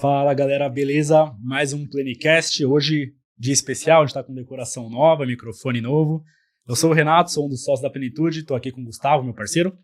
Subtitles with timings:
[0.00, 1.32] Fala galera, beleza?
[1.40, 2.64] Mais um Plenicast.
[2.64, 6.24] Hoje, dia especial, a gente está com decoração nova, microfone novo.
[6.66, 9.22] Eu sou o Renato, sou um dos sócios da Plenitude, estou aqui com o Gustavo,
[9.22, 9.78] meu parceiro.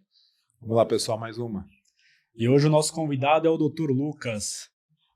[0.60, 1.64] Vamos lá, pessoal, mais uma.
[2.34, 3.92] E hoje o nosso convidado é o Dr.
[3.92, 4.68] Lucas.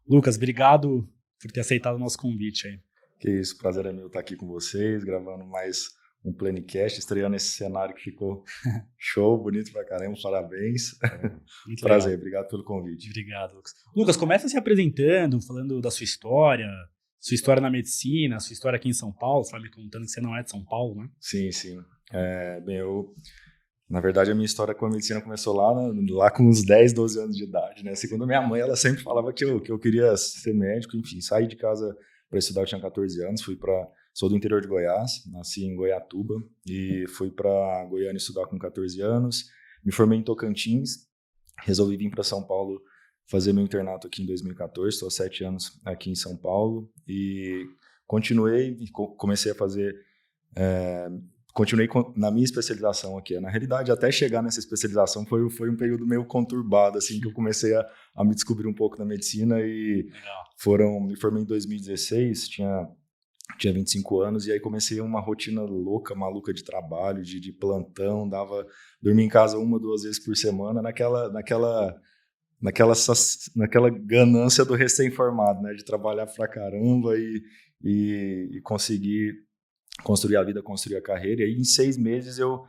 [0.08, 1.08] Lucas, obrigado
[1.42, 2.78] por ter aceitado o nosso convite aí.
[3.18, 5.96] Que isso, prazer é meu estar aqui com vocês, gravando mais
[6.26, 8.42] um Plenicast, estreando esse cenário que ficou
[8.98, 10.98] show, bonito pra caramba, parabéns.
[11.66, 12.18] Muito prazer, legal.
[12.18, 13.08] obrigado pelo convite.
[13.08, 13.72] Obrigado, Lucas.
[13.94, 16.68] Lucas, começa se apresentando, falando da sua história,
[17.20, 19.44] sua história na medicina, sua história aqui em São Paulo.
[19.62, 21.08] Me contando que você não é de São Paulo, né?
[21.20, 21.78] Sim, sim.
[22.12, 23.14] É, bem, eu.
[23.88, 25.70] Na verdade, a minha história com a medicina começou lá,
[26.10, 27.94] lá com uns 10, 12 anos de idade, né?
[27.94, 31.20] Segundo a minha mãe, ela sempre falava que eu, que eu queria ser médico, enfim,
[31.20, 31.96] saí de casa
[32.28, 35.76] para estudar, eu tinha 14 anos, fui para Sou do interior de Goiás, nasci em
[35.76, 39.44] Goiatuba e fui para Goiânia estudar com 14 anos.
[39.84, 41.06] Me formei em Tocantins,
[41.58, 42.80] resolvi vir para São Paulo
[43.26, 44.88] fazer meu internato aqui em 2014.
[44.88, 47.66] Estou há sete anos aqui em São Paulo e
[48.06, 48.74] continuei,
[49.18, 49.94] comecei a fazer,
[50.56, 51.10] é,
[51.52, 53.38] continuei na minha especialização aqui.
[53.38, 57.34] Na realidade, até chegar nessa especialização foi, foi um período meio conturbado, assim, que eu
[57.34, 60.44] comecei a, a me descobrir um pouco na medicina e Legal.
[60.56, 62.88] foram, me formei em 2016, tinha
[63.56, 68.28] tinha 25 anos e aí comecei uma rotina louca, maluca de trabalho, de, de plantão,
[68.28, 68.66] dava
[69.00, 72.00] dormir em casa uma, duas vezes por semana, naquela naquela
[72.60, 72.94] naquela
[73.54, 77.42] naquela ganância do recém-formado, né, de trabalhar pra caramba e,
[77.82, 79.34] e, e, conseguir
[80.02, 81.42] construir a vida, construir a carreira.
[81.42, 82.64] E aí em seis meses eu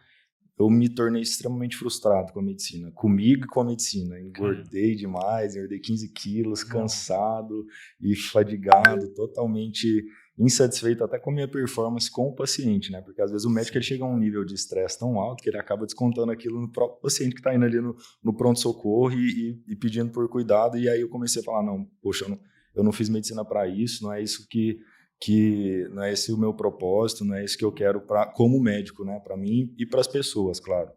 [0.59, 4.19] eu me tornei extremamente frustrado com a medicina, comigo e com a medicina.
[4.19, 7.63] Engordei demais, engordei 15 quilos, cansado
[8.01, 10.03] e fadigado, totalmente
[10.38, 13.02] insatisfeito até com a minha performance com o paciente, né?
[13.02, 15.49] Porque às vezes o médico ele chega a um nível de estresse tão alto que
[15.49, 19.57] ele acaba descontando aquilo no próprio paciente que está indo ali no, no pronto-socorro e,
[19.67, 20.77] e, e, pedindo por cuidado.
[20.77, 22.39] E aí eu comecei a falar: não, poxa, eu não,
[22.75, 24.79] eu não fiz medicina para isso, não é isso que.
[25.19, 28.62] que não é esse o meu propósito, não é isso que eu quero para como
[28.62, 30.91] médico, né, para mim e para as pessoas, claro.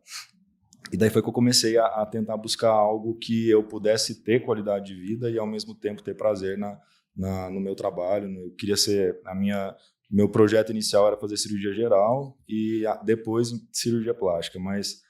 [0.92, 4.44] E daí foi que eu comecei a, a tentar buscar algo que eu pudesse ter
[4.44, 6.78] qualidade de vida e ao mesmo tempo ter prazer na,
[7.16, 8.28] na, no meu trabalho.
[8.28, 9.74] Eu queria ser a minha
[10.10, 15.02] meu projeto inicial era fazer cirurgia geral e depois cirurgia plástica, mas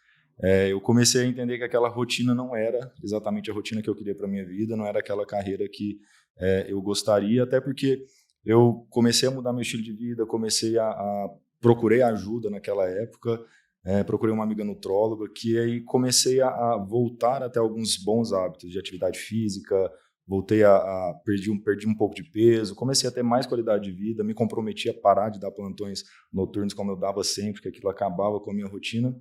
[0.43, 3.95] é, eu comecei a entender que aquela rotina não era exatamente a rotina que eu
[3.95, 5.99] queria para minha vida, não era aquela carreira que
[6.39, 8.05] é, eu gostaria, até porque
[8.45, 11.29] eu comecei a mudar meu estilo de vida, comecei a, a
[11.61, 13.43] procurei ajuda naquela época,
[13.85, 18.71] é, procurei uma amiga nutróloga que aí comecei a, a voltar até alguns bons hábitos
[18.71, 19.91] de atividade física,
[20.31, 23.83] voltei a, a, perdi, um, perdi um pouco de peso, comecei a ter mais qualidade
[23.83, 27.69] de vida, me comprometi a parar de dar plantões noturnos como eu dava sempre, que
[27.69, 29.13] aquilo acabava com a minha rotina.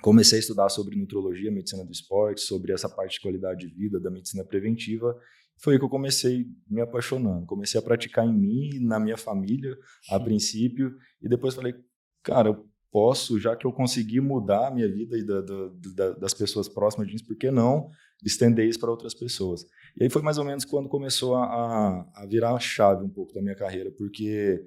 [0.00, 3.98] Comecei a estudar sobre nutrologia, medicina do esporte, sobre essa parte de qualidade de vida,
[3.98, 5.18] da medicina preventiva.
[5.58, 7.44] Foi aí que eu comecei me apaixonando.
[7.44, 9.76] Comecei a praticar em mim, na minha família,
[10.10, 11.74] a princípio, e depois falei,
[12.22, 16.10] cara, eu posso, já que eu consegui mudar a minha vida e da, da, da,
[16.12, 17.90] das pessoas próximas de mim, por que não
[18.24, 19.62] estender isso para outras pessoas?
[19.96, 23.32] E aí foi mais ou menos quando começou a, a virar a chave um pouco
[23.32, 24.64] da minha carreira, porque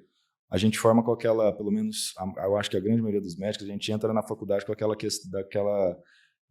[0.50, 3.66] a gente forma com aquela, pelo menos, eu acho que a grande maioria dos médicos,
[3.66, 4.96] a gente entra na faculdade com aquela
[5.30, 5.96] daquela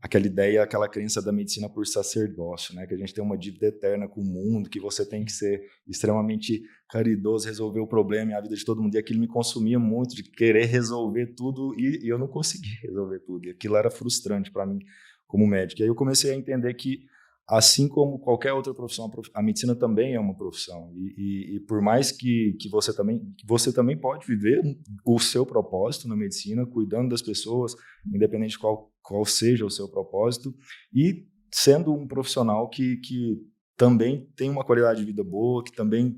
[0.04, 2.86] aquela ideia, aquela crença da medicina por sacerdócio, né?
[2.86, 5.64] Que a gente tem uma dívida eterna com o mundo, que você tem que ser
[5.88, 8.96] extremamente caridoso, resolver o problema e a vida de todo mundo.
[8.96, 13.20] E aquilo me consumia muito de querer resolver tudo e, e eu não conseguia resolver
[13.20, 13.48] tudo.
[13.48, 14.80] E aquilo era frustrante para mim
[15.26, 15.80] como médico.
[15.80, 17.06] E aí eu comecei a entender que
[17.48, 20.92] assim como qualquer outra profissão, a medicina também é uma profissão.
[20.94, 24.62] E, e, e, por mais que, que você também você também pode viver
[25.06, 27.74] o seu propósito na medicina, cuidando das pessoas,
[28.06, 30.56] independente de qual, qual seja o seu propósito,
[30.94, 33.38] e sendo um profissional que, que
[33.78, 36.16] também tem uma qualidade de vida boa, que também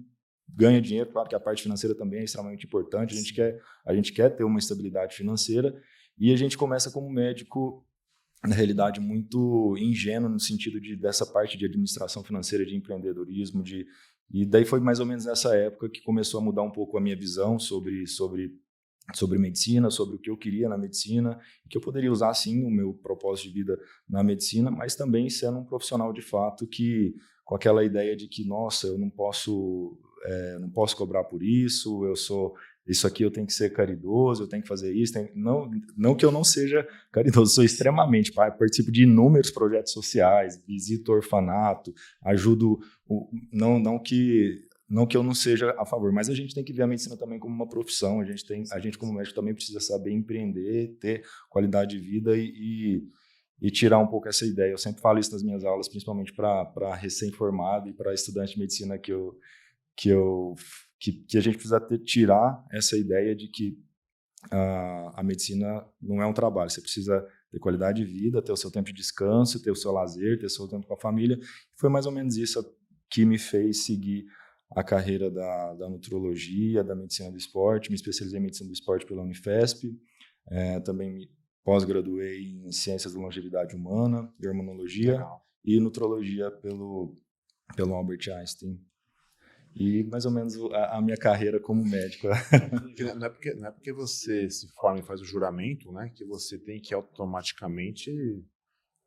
[0.47, 3.93] ganha dinheiro, claro que a parte financeira também é extremamente importante, a gente quer, a
[3.93, 5.75] gente quer ter uma estabilidade financeira,
[6.17, 7.85] e a gente começa como médico
[8.47, 13.85] na realidade, muito ingênuo no sentido de dessa parte de administração financeira, de empreendedorismo, de
[14.31, 17.01] e daí foi mais ou menos nessa época que começou a mudar um pouco a
[17.01, 18.51] minha visão sobre sobre
[19.13, 22.71] sobre medicina, sobre o que eu queria na medicina, que eu poderia usar sim o
[22.71, 23.79] meu propósito de vida
[24.09, 28.43] na medicina, mas também sendo um profissional de fato que com aquela ideia de que
[28.43, 32.55] nossa, eu não posso é, não posso cobrar por isso, eu sou
[32.87, 35.13] isso aqui eu tenho que ser caridoso, eu tenho que fazer isso.
[35.13, 35.29] Tenho...
[35.35, 41.11] Não, não que eu não seja caridoso, sou extremamente participo de inúmeros projetos sociais, visito
[41.11, 41.93] orfanato,
[42.23, 42.79] ajudo.
[43.07, 43.27] O...
[43.51, 46.71] Não, não que não que eu não seja a favor, mas a gente tem que
[46.71, 48.21] ver a medicina também como uma profissão.
[48.21, 52.37] A gente tem, a gente como médico também precisa saber empreender, ter qualidade de vida
[52.37, 53.03] e, e,
[53.67, 54.71] e tirar um pouco essa ideia.
[54.71, 58.97] Eu sempre falo isso nas minhas aulas, principalmente para recém-formado e para estudante de medicina
[58.97, 59.35] que eu
[59.97, 60.53] que eu
[60.99, 63.77] que, que a gente precisa ter, tirar essa ideia de que
[64.51, 66.69] a, a medicina não é um trabalho.
[66.69, 69.91] Você precisa ter qualidade de vida, ter o seu tempo de descanso, ter o seu
[69.91, 71.39] lazer, ter o seu tempo com a família.
[71.75, 72.63] Foi mais ou menos isso
[73.09, 74.25] que me fez seguir
[74.71, 77.89] a carreira da, da nutrologia, da medicina do esporte.
[77.89, 79.93] Me especializei em medicina do esporte pela Unifesp.
[80.49, 81.29] É, também me
[81.63, 85.45] pós-graduei em ciências da longevidade humana e hormonologia Legal.
[85.63, 87.15] e nutrologia pelo,
[87.75, 88.79] pelo Albert Einstein
[89.75, 92.27] e mais ou menos a, a minha carreira como médico.
[93.17, 96.23] não, é porque, não é porque você se forma e faz o juramento, né, que
[96.23, 98.09] você tem que automaticamente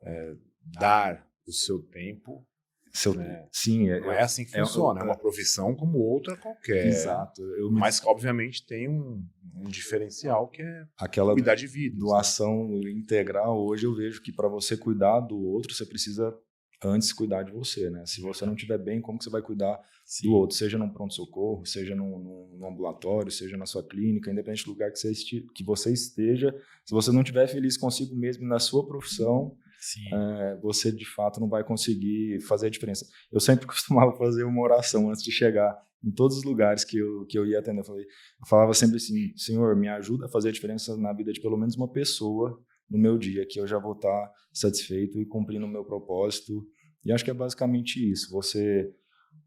[0.02, 0.36] é,
[0.78, 2.46] dar o seu tempo.
[2.92, 3.46] Seu, né?
[3.52, 5.00] Sim, é, não é assim que é, funciona.
[5.00, 6.86] É, uma profissão como outra qualquer.
[6.86, 7.42] Exato.
[7.56, 8.08] Eu Mas, me...
[8.08, 9.24] obviamente, tem um,
[9.54, 11.96] um, diferencial que é Aquela cuidar de vida.
[11.98, 12.90] Doação né?
[12.90, 16.34] integral, hoje eu vejo que para você cuidar do outro, você precisa
[16.84, 18.04] antes cuidar de você, né?
[18.06, 20.28] Se você não estiver bem, como que você vai cuidar Sim.
[20.28, 20.56] do outro?
[20.56, 22.18] Seja num pronto-socorro, seja num,
[22.56, 26.94] num, ambulatório, seja na sua clínica, independente do lugar que você, que você esteja, se
[26.94, 29.56] você não estiver feliz consigo mesmo na sua profissão,
[30.12, 33.06] é, você de fato não vai conseguir fazer a diferença.
[33.30, 37.26] Eu sempre costumava fazer uma oração antes de chegar em todos os lugares que eu,
[37.26, 37.80] que eu ia atender.
[37.80, 41.32] Eu, falei, eu falava sempre assim, Senhor, me ajuda a fazer a diferença na vida
[41.32, 42.60] de pelo menos uma pessoa
[42.90, 46.66] no meu dia, que eu já vou estar satisfeito e cumprindo o meu propósito.
[47.04, 48.30] E acho que é basicamente isso.
[48.32, 48.92] Você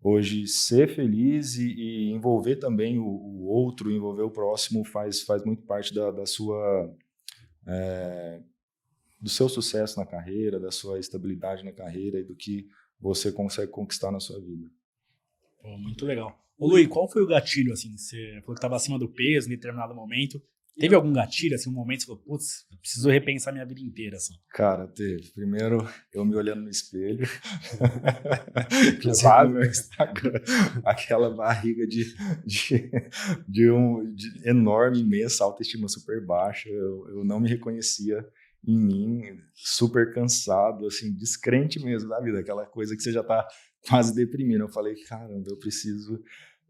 [0.04, 5.44] hoje ser feliz e, e envolver também o, o, outro, envolver o próximo faz, faz
[5.45, 6.92] muito parte da, da sua
[7.68, 8.42] é,
[9.22, 12.68] do seu sucesso na carreira, da sua estabilidade na carreira e do que
[13.00, 14.68] você consegue conquistar na sua vida.
[15.62, 16.38] Pô, muito legal.
[16.58, 17.96] Ô Luiz, qual foi o gatilho, assim?
[17.98, 20.42] Você falou que estava acima do peso em determinado momento.
[20.80, 24.16] Teve algum gatilho, assim, um momento que você falou, putz, preciso repensar minha vida inteira,
[24.16, 24.34] assim?
[24.50, 25.30] Cara, teve.
[25.32, 27.28] Primeiro, eu me olhando no espelho.
[29.14, 29.54] Sabe?
[29.54, 30.42] no Instagram.
[30.84, 32.16] Aquela barriga de,
[32.46, 32.90] de,
[33.48, 36.70] de um de enorme, imensa autoestima super baixa.
[36.70, 38.26] Eu, eu não me reconhecia
[38.68, 39.22] em mim,
[39.54, 42.40] super cansado, assim, descrente mesmo da vida.
[42.40, 43.48] Aquela coisa que você já tá
[43.88, 44.63] quase deprimindo.
[44.63, 46.22] Eu falei, caramba, eu preciso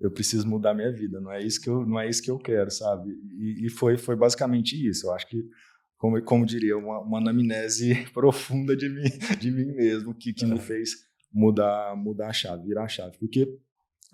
[0.01, 2.39] eu preciso mudar minha vida, não é isso que eu, não é isso que eu
[2.39, 3.11] quero, sabe?
[3.37, 5.05] E, e foi, foi basicamente isso.
[5.05, 5.47] Eu acho que,
[5.95, 9.03] como, como diria, uma, uma anamnese profunda de mim,
[9.39, 13.15] de mim mesmo, que, que me fez mudar, mudar a chave, virar a chave.
[13.19, 13.47] Porque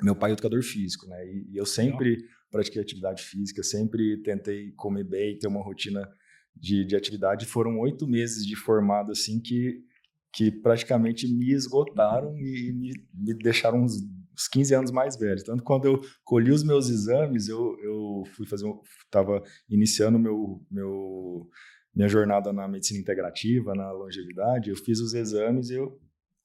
[0.01, 1.25] meu pai é educador físico, né?
[1.25, 2.17] E, e eu sempre
[2.51, 6.07] pratiquei atividade física, sempre tentei comer bem, ter uma rotina
[6.59, 7.45] de, de atividade.
[7.45, 9.81] Foram oito meses de formado, assim, que,
[10.33, 13.97] que praticamente me esgotaram e me, me deixaram uns
[14.37, 15.43] uns 15 anos mais velho.
[15.43, 18.71] Tanto quando eu colhi os meus exames, eu, eu fui fazer,
[19.03, 21.49] estava iniciando meu, meu,
[21.93, 25.99] minha jornada na medicina integrativa, na longevidade, eu fiz os exames eu,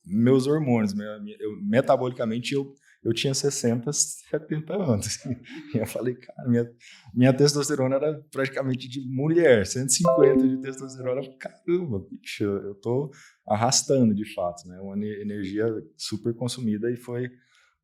[0.05, 5.19] meus hormônios, eu, metabolicamente eu, eu tinha 60, 70 anos.
[5.75, 6.70] E eu falei, cara, minha,
[7.14, 11.22] minha testosterona era praticamente de mulher, 150 de testosterona.
[11.38, 13.10] Caramba, bicho, eu tô
[13.46, 14.78] arrastando de fato, né?
[14.81, 15.66] Uma energia
[15.96, 17.31] super consumida e foi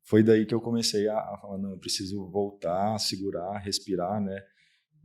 [0.09, 4.41] foi daí que eu comecei a, a falar, não, eu preciso voltar, segurar, respirar, né?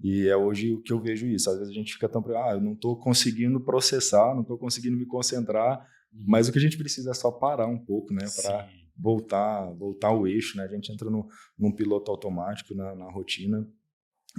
[0.02, 1.50] E é hoje o que eu vejo isso.
[1.50, 4.96] Às vezes a gente fica tão, ah, eu não estou conseguindo processar, não estou conseguindo
[4.96, 5.78] me concentrar,
[6.12, 6.24] uhum.
[6.26, 10.08] mas o que a gente precisa é só parar um pouco, né, para voltar, voltar
[10.08, 10.64] ao eixo, né?
[10.64, 13.68] A gente entra no, num piloto automático na, na rotina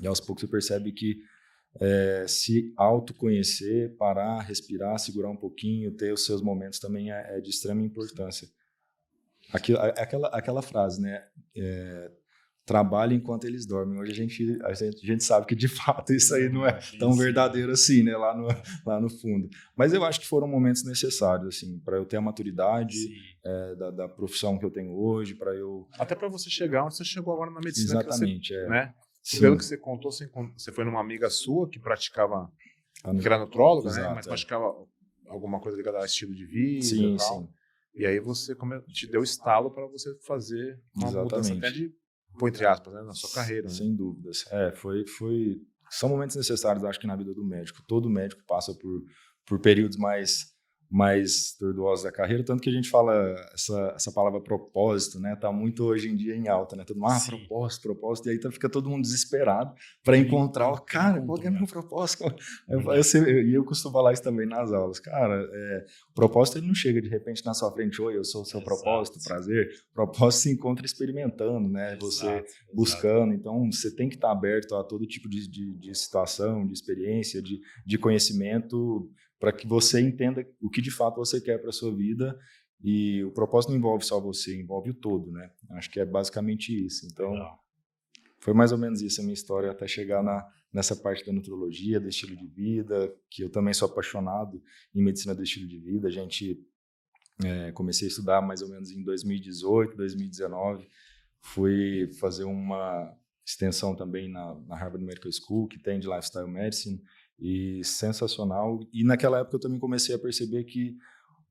[0.02, 1.18] e aos poucos você percebe que
[1.80, 7.42] é, se autoconhecer, parar, respirar, segurar um pouquinho, ter os seus momentos também é, é
[7.42, 8.48] de extrema importância.
[9.52, 11.28] Aquilo, aquela, aquela frase, né?
[11.56, 12.12] É,
[12.66, 14.00] trabalhe enquanto eles dormem.
[14.00, 16.80] Hoje a gente, a gente, a gente sabe que de fato isso aí não é
[17.00, 18.18] tão verdadeiro assim, né?
[18.18, 18.48] Lá no,
[18.86, 19.48] lá no fundo.
[19.76, 22.98] Mas eu acho que foram momentos necessários, assim, para eu ter a maturidade
[23.44, 25.88] é, da, da, profissão que eu tenho hoje, para eu.
[26.00, 28.02] Até para você chegar onde você chegou agora na medicina.
[28.02, 28.68] Exatamente, você, é.
[28.70, 28.94] Né?
[29.40, 32.52] Pelo que você contou, você, foi numa amiga sua que praticava.
[33.20, 34.14] Que era nutróloga, né?
[34.16, 34.30] Mas é.
[34.30, 34.74] praticava
[35.28, 36.86] alguma coisa ligada ao estilo de vida.
[36.86, 37.48] Sim, sim.
[37.96, 38.56] E aí você
[38.88, 41.34] te deu estalo para você fazer uma Exatamente.
[41.34, 41.94] mudança até de,
[42.36, 43.68] pôr entre aspas, né, na sua carreira.
[43.68, 43.74] Né?
[43.74, 44.46] Sem dúvidas.
[44.52, 47.84] É, foi, foi, são momentos necessários, acho que na vida do médico.
[47.88, 49.04] Todo médico passa por,
[49.46, 50.55] por períodos mais
[50.96, 53.14] mais tortuosos da carreira, tanto que a gente fala
[53.54, 55.36] essa, essa palavra propósito, né?
[55.36, 56.86] Tá muito hoje em dia em alta, né?
[56.86, 57.32] Todo mundo, ah, Sim.
[57.32, 59.76] propósito, propósito, e aí tá, fica todo mundo desesperado
[60.06, 62.24] para encontrar, o cara, qual é meu propósito?
[62.70, 66.60] Eu, eu, eu, e eu costumo falar isso também nas aulas, cara, é, o propósito
[66.60, 68.82] ele não chega de repente na sua frente, oi, eu sou o seu Exato.
[68.82, 71.98] propósito, prazer, o propósito se encontra experimentando, né?
[72.00, 72.46] Você Exato.
[72.74, 76.66] buscando, então você tem que estar tá aberto a todo tipo de, de, de situação,
[76.66, 81.58] de experiência, de, de conhecimento, para que você entenda o que de fato você quer
[81.60, 82.38] para sua vida
[82.82, 85.50] e o propósito não envolve só você, envolve o todo, né?
[85.72, 87.06] Acho que é basicamente isso.
[87.06, 87.60] Então, Legal.
[88.40, 92.00] foi mais ou menos isso a minha história até chegar na, nessa parte da nutrologia,
[92.00, 94.62] do estilo de vida, que eu também sou apaixonado
[94.94, 96.08] em medicina do estilo de vida.
[96.08, 96.60] A gente
[97.44, 100.88] é, comecei a estudar mais ou menos em 2018, 2019.
[101.42, 103.16] Fui fazer uma
[103.46, 107.02] extensão também na, na Harvard Medical School, que tem de Lifestyle Medicine
[107.40, 108.80] e sensacional.
[108.94, 110.96] E naquela época eu também comecei a perceber que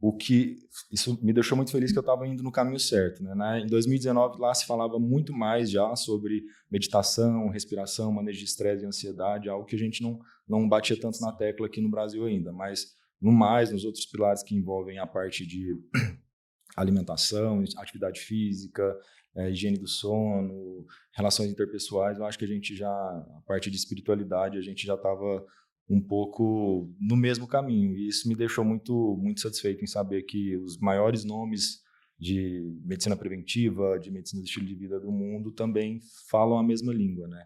[0.01, 0.59] o que
[0.93, 3.61] isso me deixou muito feliz que eu estava indo no caminho certo, né?
[3.61, 8.87] Em 2019 lá se falava muito mais já sobre meditação, respiração, manejo de estresse e
[8.87, 12.53] ansiedade, algo que a gente não não batia tanto na tecla aqui no Brasil ainda,
[12.53, 15.75] mas no mais nos outros pilares que envolvem a parte de
[16.77, 18.95] alimentação, atividade física,
[19.35, 20.85] é, higiene do sono,
[21.17, 24.97] relações interpessoais, eu acho que a gente já a parte de espiritualidade a gente já
[24.97, 25.45] estava
[25.89, 27.97] um pouco no mesmo caminho.
[27.97, 31.83] E isso me deixou muito, muito satisfeito em saber que os maiores nomes
[32.19, 36.01] de medicina preventiva, de medicina do estilo de vida do mundo também
[36.31, 37.45] falam a mesma língua, né?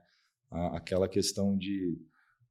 [0.51, 1.99] Aquela questão de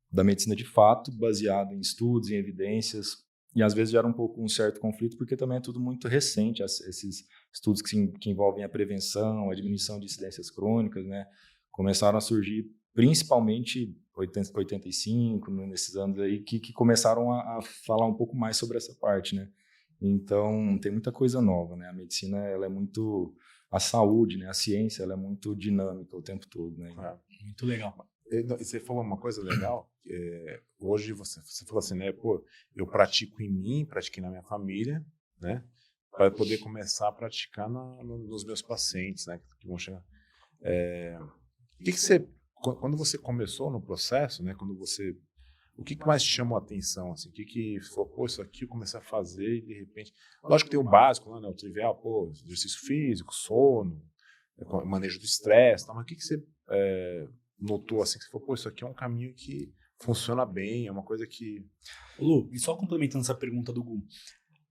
[0.09, 4.41] da medicina de fato, baseada em estudos, em evidências, e às vezes gera um pouco
[4.41, 8.69] um certo conflito, porque também é tudo muito recente, esses estudos que, que envolvem a
[8.69, 11.25] prevenção, a diminuição de incidências crônicas, né?
[11.71, 18.05] Começaram a surgir principalmente 80, 85, nesses anos aí, que, que começaram a, a, falar
[18.05, 19.49] um pouco mais sobre essa parte, né?
[20.01, 21.87] Então, tem muita coisa nova, né?
[21.87, 23.35] A medicina, ela é muito...
[23.69, 24.47] A saúde, né?
[24.47, 26.89] A ciência, ela é muito dinâmica o tempo todo, né?
[26.97, 27.43] É.
[27.43, 28.07] Muito legal.
[28.31, 32.11] E você falou uma coisa legal, é, hoje você, você falou assim, né?
[32.11, 32.43] Pô,
[32.75, 35.05] eu pratico em mim, pratiquei na minha família,
[35.39, 35.63] né?
[36.11, 39.39] Para poder começar a praticar na, nos meus pacientes, né?
[39.59, 40.03] Que vão chegar.
[40.61, 41.19] É,
[41.79, 42.27] o que, que você
[42.75, 45.15] quando você começou no processo, né, quando você
[45.77, 47.29] o que, que mais te chamou a atenção assim?
[47.29, 50.11] O que que falou, pô, isso aqui eu comecei a fazer e de repente,
[50.43, 54.01] lógico que tem o básico, né, o trivial, pô, exercício físico, sono,
[54.57, 57.27] é, manejo do estresse, mas o que que você é,
[57.59, 60.91] notou assim que você falou, pô, isso aqui é um caminho que funciona bem, é
[60.91, 61.63] uma coisa que
[62.19, 64.03] Lu, e só complementando essa pergunta do Gu,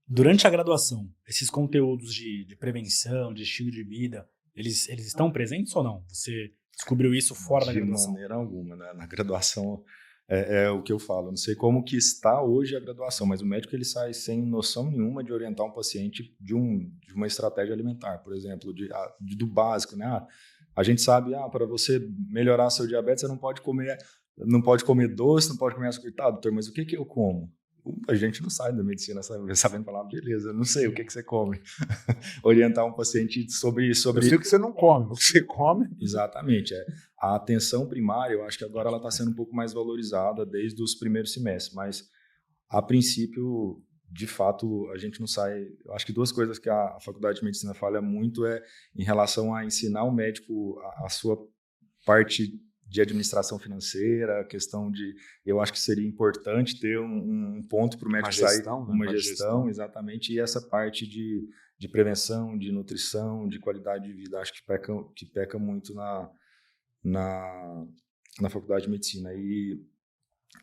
[0.07, 5.31] durante a graduação, esses conteúdos de, de prevenção, de estilo de vida, eles, eles estão
[5.31, 6.05] presentes ou não?
[6.09, 8.07] Você descobriu isso fora de da graduação?
[8.07, 8.93] De maneira alguma, né?
[8.95, 9.83] Na graduação
[10.29, 11.29] é, é, o que eu falo.
[11.29, 14.91] Não sei como que está hoje a graduação, mas o médico ele sai sem noção
[14.91, 18.89] nenhuma de orientar um paciente de, um, de uma estratégia alimentar, por exemplo, de,
[19.21, 20.07] de do básico, né?
[20.07, 20.27] Ah,
[20.75, 23.97] a gente sabe, ah, para você melhorar seu diabetes, você não pode comer,
[24.37, 26.13] não pode comer doce, não pode comer açúcar.
[26.13, 27.51] Tá, doutor, mas o que que eu como?
[28.09, 29.21] A gente não sai da medicina
[29.55, 31.61] sabendo falar, beleza, não sei o que, que você come.
[32.43, 34.25] Orientar um paciente sobre, sobre.
[34.25, 35.89] Eu sei o que você não come, o que você come.
[36.01, 36.75] Exatamente.
[36.75, 36.87] É.
[37.19, 40.83] A atenção primária, eu acho que agora ela está sendo um pouco mais valorizada desde
[40.83, 42.09] os primeiros semestres, mas
[42.69, 45.67] a princípio, de fato, a gente não sai.
[45.85, 48.63] Eu acho que duas coisas que a, faculdade de medicina falha muito é
[48.95, 51.39] em relação a ensinar o médico a, a sua
[52.05, 55.15] parte de administração financeira, a questão de.
[55.45, 58.57] Eu acho que seria importante ter um, um ponto para o médico uma sair.
[58.57, 58.95] Gestão, né?
[58.95, 60.33] Uma, gestão, gestão, exatamente.
[60.33, 64.93] E essa parte de, de prevenção, de nutrição, de qualidade de vida, acho que peca,
[65.17, 66.31] que peca muito na,
[67.03, 67.87] na,
[68.41, 69.35] na faculdade de medicina.
[69.35, 69.81] E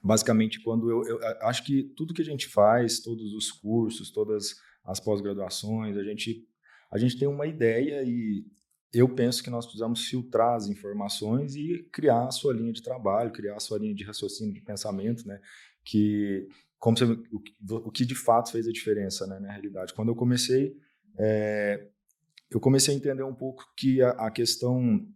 [0.01, 4.55] basicamente, quando eu, eu acho que tudo que a gente faz, todos os cursos, todas
[4.85, 6.47] as pós-graduações, a gente,
[6.89, 8.45] a gente tem uma ideia e
[8.93, 13.31] eu penso que nós precisamos filtrar as informações e criar a sua linha de trabalho,
[13.31, 15.41] criar a sua linha de raciocínio, de pensamento, né?
[15.83, 16.47] Que
[16.77, 17.41] como você, o,
[17.87, 19.93] o, que de fato fez a diferença, né, na realidade.
[19.93, 20.75] Quando eu comecei,
[21.17, 21.87] é,
[22.51, 25.07] eu comecei a entender um pouco que a, a questão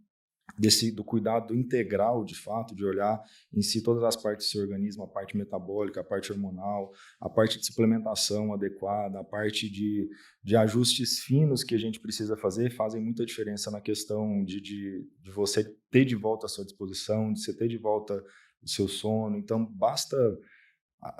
[0.57, 3.21] desse do cuidado integral, de fato, de olhar
[3.53, 7.29] em si todas as partes do seu organismo, a parte metabólica, a parte hormonal, a
[7.29, 10.09] parte de suplementação adequada, a parte de,
[10.43, 15.07] de ajustes finos que a gente precisa fazer, fazem muita diferença na questão de, de,
[15.21, 18.23] de você ter de volta a sua disposição, de você ter de volta
[18.61, 19.37] o seu sono.
[19.37, 20.17] Então, basta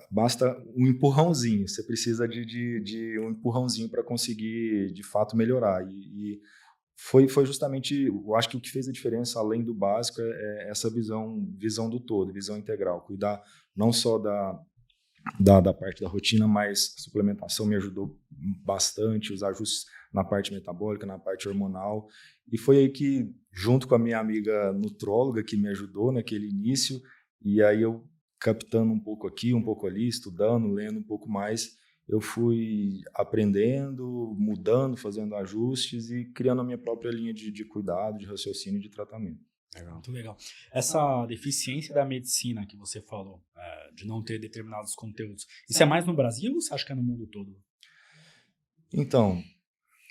[0.10, 5.86] basta um empurrãozinho, você precisa de, de, de um empurrãozinho para conseguir, de fato, melhorar.
[5.88, 6.41] E, e
[6.98, 10.25] foi, foi justamente, eu acho que o que fez a diferença, além do básico, é,
[10.66, 13.42] é essa visão, visão do todo, visão integral, cuidar
[13.75, 14.60] não só da,
[15.39, 18.20] da, da parte da rotina, mas a suplementação me ajudou
[18.66, 22.08] bastante, os ajustes na parte metabólica, na parte hormonal.
[22.51, 27.00] E foi aí que, junto com a minha amiga nutróloga, que me ajudou naquele início,
[27.44, 28.04] e aí eu
[28.39, 31.77] captando um pouco aqui, um pouco ali, estudando, lendo um pouco mais,
[32.08, 38.18] eu fui aprendendo, mudando, fazendo ajustes e criando a minha própria linha de, de cuidado,
[38.18, 39.46] de raciocínio e de tratamento.
[39.76, 39.94] Legal.
[39.94, 40.38] Muito legal.
[40.72, 45.86] Essa deficiência da medicina que você falou, é, de não ter determinados conteúdos, isso é
[45.86, 47.56] mais no Brasil ou você acha que é no mundo todo?
[48.94, 49.44] Então,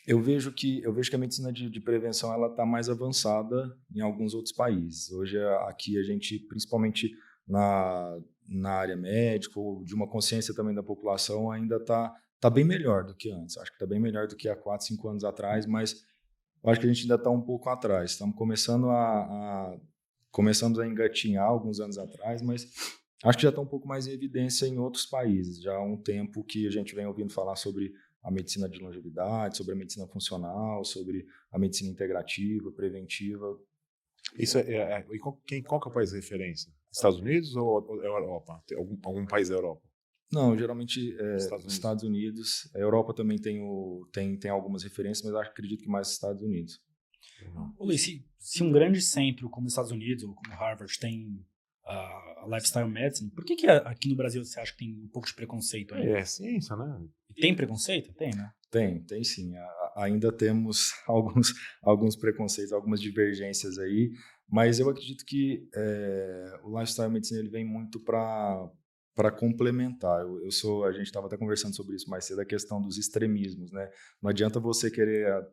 [0.07, 3.77] eu vejo que eu vejo que a medicina de, de prevenção ela está mais avançada
[3.93, 5.11] em alguns outros países.
[5.11, 7.11] Hoje aqui a gente, principalmente
[7.49, 12.65] na, na área médica ou de uma consciência também da população, ainda está tá bem
[12.65, 13.57] melhor do que antes.
[13.57, 16.05] Acho que está bem melhor do que há 4, 5 anos atrás, mas
[16.65, 18.13] acho que a gente ainda está um pouco atrás.
[18.13, 19.77] Estamos começando a, a
[20.31, 22.71] começamos a engatinhar alguns anos atrás, mas
[23.25, 25.63] acho que já está um pouco mais em evidência em outros países.
[25.63, 29.57] Já há um tempo que a gente vem ouvindo falar sobre a medicina de longevidade,
[29.57, 33.59] sobre a medicina funcional, sobre a medicina integrativa, preventiva.
[34.37, 36.71] Isso é, é, é qual, quem, qual que é o país de referência?
[36.97, 38.63] Estados Unidos ou, ou Europa?
[38.67, 39.83] Tem algum, algum país da Europa?
[40.33, 41.73] Não, geralmente é, Estados, Unidos.
[41.73, 42.71] Estados Unidos.
[42.75, 46.81] A Europa também tem, o, tem, tem algumas referências, mas acredito que mais Estados Unidos.
[47.79, 51.45] Ô, Luiz, se, se, um grande centro como os Estados Unidos ou como Harvard tem
[51.85, 55.09] a uh, lifestyle medicine, por que, que aqui no Brasil você acha que tem um
[55.09, 56.09] pouco de preconceito aí?
[56.09, 57.07] É ciência, né?
[57.37, 58.13] Tem preconceito?
[58.15, 58.51] Tem, né?
[58.71, 59.55] Tem, tem sim.
[59.57, 64.11] A, ainda temos alguns, alguns preconceitos, algumas divergências aí,
[64.49, 68.71] mas eu acredito que é, o lifestyle medicine ele vem muito para
[69.17, 70.21] para complementar.
[70.21, 72.99] Eu, eu, sou, a gente estava até conversando sobre isso mais cedo, a questão dos
[72.99, 73.91] extremismos, né?
[74.23, 75.49] Não adianta você querer ah,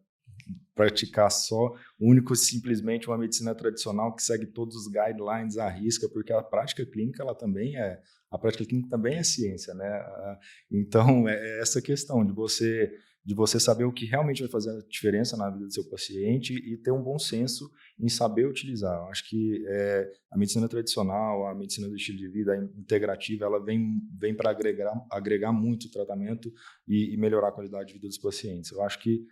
[0.75, 6.33] praticar só único simplesmente uma medicina tradicional que segue todos os guidelines à risca, porque
[6.33, 9.87] a prática clínica ela também é a prática clínica também é ciência, né?
[9.87, 12.91] Ah, então é, é essa questão de você
[13.25, 16.53] de você saber o que realmente vai fazer a diferença na vida do seu paciente
[16.53, 18.93] e ter um bom senso em saber utilizar.
[18.99, 23.63] Eu acho que é, a medicina tradicional, a medicina do estilo de vida integrativa, ela
[23.63, 26.51] vem, vem para agregar, agregar muito o tratamento
[26.85, 28.71] e, e, melhorar a qualidade de vida dos pacientes.
[28.71, 29.25] Eu acho que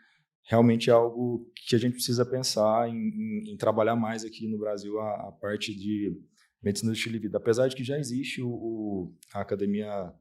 [0.44, 4.58] realmente é algo que a gente precisa pensar em, em, em trabalhar mais aqui no
[4.58, 6.18] Brasil a, a, parte de
[6.64, 7.38] medicina do estilo de vida.
[7.38, 10.14] Apesar de que já existe o, o a academia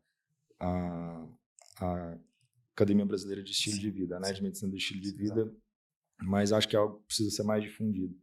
[0.58, 1.26] a,
[1.80, 2.18] a
[2.80, 3.82] Academia Brasileira de Estilo Sim.
[3.82, 4.32] de Vida, né?
[4.32, 5.40] De Medicina do Estilo de Vida.
[5.42, 5.56] Exato.
[6.22, 8.14] Mas acho que é algo que precisa ser mais difundido.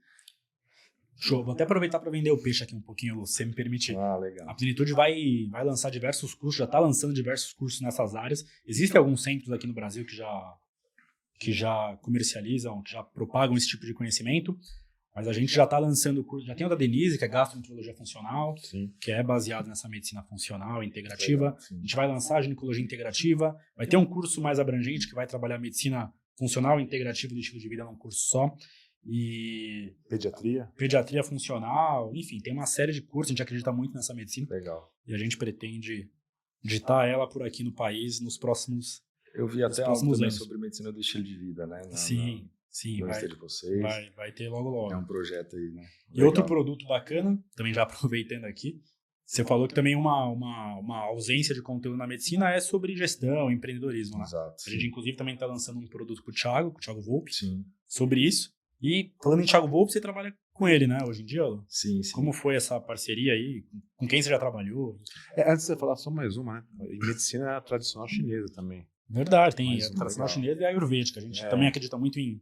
[1.20, 1.44] Show.
[1.44, 3.98] Vou até aproveitar para vender o peixe aqui um pouquinho, se me permitir.
[3.98, 4.48] Ah, legal.
[4.50, 8.46] A Plenitude vai, vai lançar diversos cursos, já está lançando diversos cursos nessas áreas.
[8.68, 10.58] Existem alguns centros aqui no Brasil que já,
[11.40, 14.58] que já comercializam, que já propagam esse tipo de conhecimento.
[15.18, 17.28] Mas a gente já está lançando o curso, já tem o da Denise, que é
[17.28, 18.94] gastroenterologia funcional, sim.
[19.02, 21.58] que é baseado nessa medicina funcional integrativa.
[21.72, 25.26] A gente vai lançar a ginecologia integrativa, vai ter um curso mais abrangente que vai
[25.26, 28.56] trabalhar medicina funcional integrativa do estilo de vida num curso só.
[29.08, 34.14] E pediatria, pediatria funcional, enfim, tem uma série de cursos, a gente acredita muito nessa
[34.14, 34.46] medicina.
[34.52, 34.94] Legal.
[35.08, 36.12] E a gente pretende
[36.64, 39.02] ditar ela por aqui no país nos próximos
[39.34, 41.82] Eu vi até algo também sobre medicina do estilo de vida, né?
[41.90, 42.48] Na, Sim.
[42.78, 43.82] Sim, vai, de vocês.
[43.82, 44.94] Vai, vai ter logo logo.
[44.94, 45.84] É um projeto aí, né?
[46.14, 48.80] E outro produto bacana, também já aproveitando aqui,
[49.26, 53.52] você falou que também uma, uma, uma ausência de conteúdo na medicina é sobre gestão,
[53.52, 54.26] empreendedorismo, né?
[54.26, 54.56] Exato.
[54.68, 57.34] A gente, inclusive, também está lançando um produto para o Thiago, com o Thiago Volpe,
[57.34, 57.66] sim.
[57.88, 58.54] sobre isso.
[58.80, 61.44] E falando em Thiago Volpe, você trabalha com ele, né, hoje em dia?
[61.68, 62.12] Sim, sim.
[62.12, 63.66] Como foi essa parceria aí?
[63.96, 65.00] Com quem você já trabalhou?
[65.36, 66.64] É, antes de você falar, só mais uma, né?
[66.82, 68.88] Em medicina é tradicional chinesa também.
[69.10, 71.20] Verdade, tem a tradicional chinesa e a ayurvédica.
[71.20, 71.50] A gente é.
[71.50, 72.42] também acredita muito em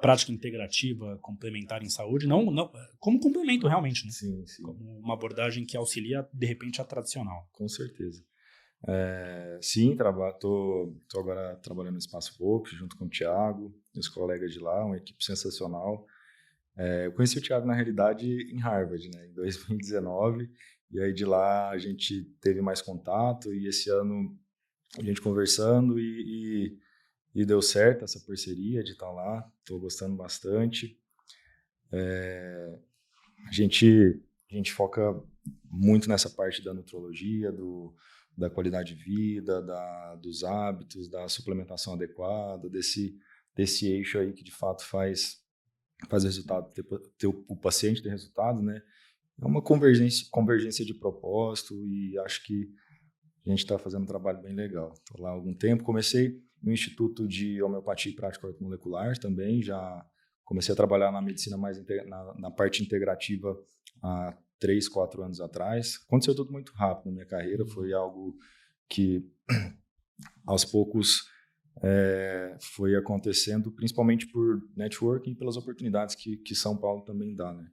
[0.00, 4.12] prática integrativa complementar em saúde, não, não como complemento realmente, né?
[4.12, 4.62] Sim, sim.
[4.62, 7.48] Como uma abordagem que auxilia, de repente, a tradicional.
[7.52, 8.22] Com certeza.
[8.86, 9.96] É, sim,
[10.38, 14.96] tô agora trabalhando no Espaço Vox, junto com o Thiago, meus colegas de lá, uma
[14.96, 16.06] equipe sensacional.
[16.76, 20.48] É, eu conheci o Thiago, na realidade, em Harvard, né, em 2019,
[20.92, 24.38] e aí de lá a gente teve mais contato, e esse ano
[24.96, 26.78] a gente conversando e, e
[27.34, 30.98] e deu certo essa parceria de estar lá, estou gostando bastante.
[31.92, 32.78] É,
[33.46, 35.22] a, gente, a gente foca
[35.64, 37.94] muito nessa parte da nutrologia, do,
[38.36, 43.18] da qualidade de vida, da, dos hábitos, da suplementação adequada, desse,
[43.54, 45.42] desse eixo aí que de fato faz,
[46.08, 46.84] faz resultado, ter,
[47.18, 48.82] ter o, o paciente ter resultado, né?
[49.40, 52.68] É uma convergência, convergência de propósito e acho que
[53.46, 54.92] a gente está fazendo um trabalho bem legal.
[54.92, 60.04] Estou lá há algum tempo, comecei no Instituto de Homeopatia e Prática Molecular também, já
[60.44, 63.56] comecei a trabalhar na medicina mais na, na parte integrativa
[64.02, 66.00] há três, quatro anos atrás.
[66.06, 67.68] Aconteceu tudo muito rápido na minha carreira, uhum.
[67.68, 68.36] foi algo
[68.88, 69.24] que
[70.46, 71.28] aos poucos
[71.82, 77.52] é, foi acontecendo, principalmente por networking e pelas oportunidades que, que São Paulo também dá,
[77.52, 77.66] né?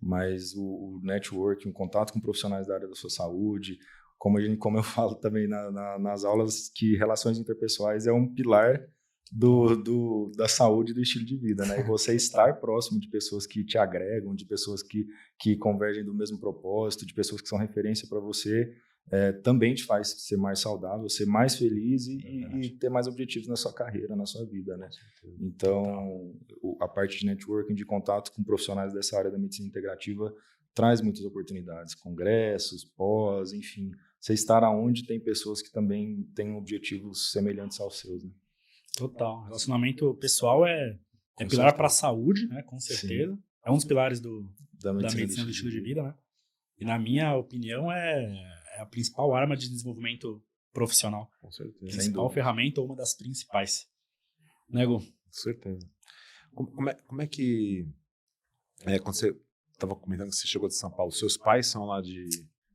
[0.00, 3.78] Mas o, o networking, o contato com profissionais da área da sua saúde,
[4.20, 8.12] como, a gente, como eu falo também na, na, nas aulas, que relações interpessoais é
[8.12, 8.86] um pilar
[9.32, 11.80] do, do, da saúde e do estilo de vida, né?
[11.80, 15.06] E você estar próximo de pessoas que te agregam, de pessoas que,
[15.38, 18.70] que convergem do mesmo propósito, de pessoas que são referência para você,
[19.10, 22.18] é, também te faz ser mais saudável, ser mais feliz e,
[22.60, 24.88] e, ter mais objetivos na sua carreira, na sua vida, né?
[25.40, 26.32] Então,
[26.78, 30.32] a parte de networking, de contato com profissionais dessa área da medicina integrativa
[30.74, 37.32] traz muitas oportunidades, congressos, pós, enfim, você estar aonde tem pessoas que também têm objetivos
[37.32, 38.30] semelhantes aos seus, né?
[38.96, 39.44] Total.
[39.44, 40.98] Relacionamento pessoal é,
[41.38, 42.62] é pilar para a saúde, né?
[42.62, 43.34] Com certeza.
[43.34, 43.42] Sim.
[43.64, 44.42] É um dos pilares do,
[44.82, 46.14] da medicina, da medicina do estilo de vida, né?
[46.78, 51.30] E na minha opinião é é a principal arma de desenvolvimento profissional.
[51.40, 51.96] Com certeza.
[51.96, 53.86] Principal ferramenta ou uma das principais.
[54.68, 54.98] Nego?
[54.98, 55.90] Né, Com certeza.
[56.54, 57.86] Como, como, é, como é que.
[58.82, 59.36] É, quando você
[59.72, 62.28] estava comentando que você chegou de São Paulo, seus pais são lá de.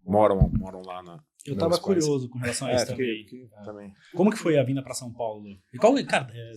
[0.03, 1.23] moram, moram lá na.
[1.45, 3.25] Eu estava curioso com relação a é, isso também.
[3.53, 3.63] é.
[3.63, 3.93] também.
[4.15, 5.47] Como que foi a vinda para São Paulo?
[5.71, 6.53] E qual, cara, é,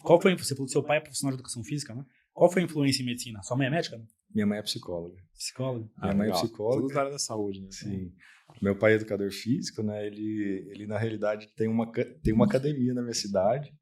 [0.00, 0.36] qual foi.
[0.36, 2.04] Você falou que seu pai é profissional de educação física, né?
[2.32, 3.42] Qual foi a influência em medicina?
[3.42, 3.96] Sua mãe é médica?
[3.96, 4.04] Né?
[4.34, 5.16] Minha mãe é psicóloga.
[5.32, 5.88] Psicóloga?
[5.98, 6.82] Minha ah, mãe é psicóloga.
[6.82, 7.68] Tudo da área da saúde, né?
[7.70, 8.12] Sim.
[8.60, 10.06] Meu pai é educador físico, né?
[10.06, 13.72] Ele, ele na realidade tem uma, tem uma academia na minha cidade.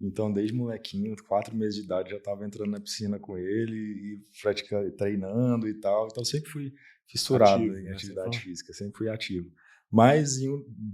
[0.00, 4.20] Então, desde molequinho, quatro meses de idade, já estava entrando na piscina com ele e
[4.42, 6.08] praticando, treinando e tal.
[6.10, 6.72] Então, sempre fui
[7.06, 7.92] fissurado ativo, em né?
[7.92, 9.50] atividade física, sempre fui ativo.
[9.92, 10.38] Mas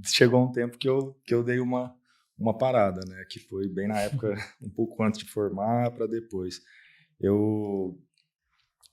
[0.04, 1.94] chegou um tempo que eu, que eu dei uma,
[2.36, 3.24] uma parada, né?
[3.30, 6.60] Que foi bem na época, um pouco antes de formar para depois.
[7.20, 7.96] Eu,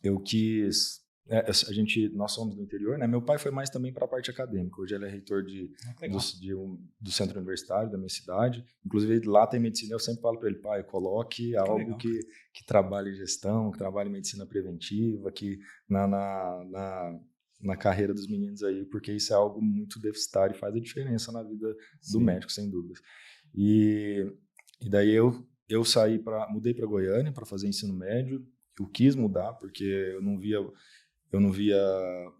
[0.04, 3.08] eu quis é, a gente, nós somos do interior, né?
[3.08, 4.80] Meu pai foi mais também para a parte acadêmica.
[4.80, 8.64] Hoje ele é reitor de, ah, do, de um, do centro universitário da minha cidade.
[8.86, 9.96] Inclusive lá tem medicina.
[9.96, 12.20] Eu sempre falo para ele, pai, coloque que algo que,
[12.54, 15.58] que trabalhe gestão, que trabalhe medicina preventiva, que
[15.90, 17.20] na, na, na,
[17.66, 21.32] na, carreira dos meninos aí, porque isso é algo muito deficitário e faz a diferença
[21.32, 22.20] na vida Sim.
[22.20, 23.02] do médico, sem dúvidas.
[23.54, 24.26] E,
[24.82, 28.46] e daí eu eu saí para mudei para Goiânia para fazer ensino médio.
[28.80, 30.58] Eu quis mudar porque eu não via
[31.32, 31.78] eu não via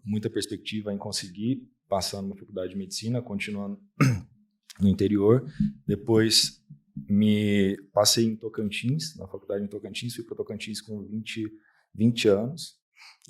[0.04, 3.80] muita perspectiva em conseguir passar numa faculdade de medicina, continuando
[4.80, 5.44] no interior.
[5.86, 6.62] Depois
[7.08, 11.52] me passei em Tocantins, na faculdade em Tocantins, fui para Tocantins com 20,
[11.94, 12.78] 20 anos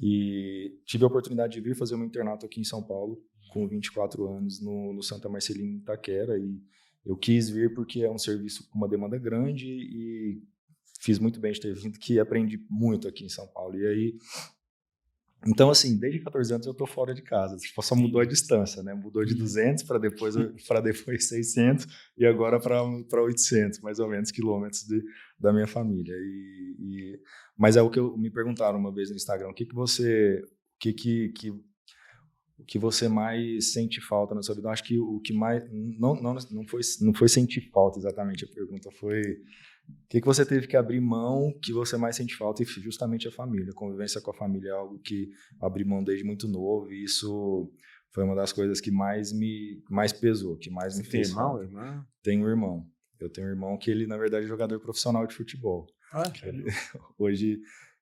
[0.02, 4.26] e tive a oportunidade de vir fazer um internato aqui em São Paulo com 24
[4.28, 6.60] anos no, no Santa Marcelina Itaquera e
[7.04, 10.42] eu quis vir porque é um serviço com uma demanda grande e
[11.00, 13.78] fiz muito bem de ter vindo, que aprendi muito aqui em São Paulo.
[13.78, 14.18] E aí
[15.44, 17.56] então, assim, desde 14 anos eu tô fora de casa.
[17.56, 18.94] Tipo, só mudou a distância, né?
[18.94, 20.34] Mudou de 200 para depois
[20.66, 25.02] para depois 600 e agora para 800, mais ou menos, quilômetros de,
[25.38, 26.14] da minha família.
[26.14, 27.20] E, e,
[27.56, 30.42] mas é o que eu, me perguntaram uma vez no Instagram, o que que você,
[30.42, 31.50] o que que, que
[32.58, 34.68] o que você mais sente falta na sua vida?
[34.68, 38.44] Eu acho que o que mais não, não, não foi não foi sentir falta exatamente
[38.44, 39.22] a pergunta foi
[39.88, 42.62] o que, que você teve que abrir mão que você mais sente falta?
[42.62, 43.70] E justamente a família.
[43.70, 47.70] A convivência com a família é algo que abri mão desde muito novo e isso
[48.12, 51.28] foi uma das coisas que mais me mais pesou, que mais me Você fez.
[51.28, 52.06] Tem irmão, irmã?
[52.22, 52.86] Tenho um irmão.
[53.20, 55.86] Eu tenho um irmão que ele, na verdade, é jogador profissional de futebol.
[56.12, 56.64] Ah, ele,
[57.18, 57.60] hoje,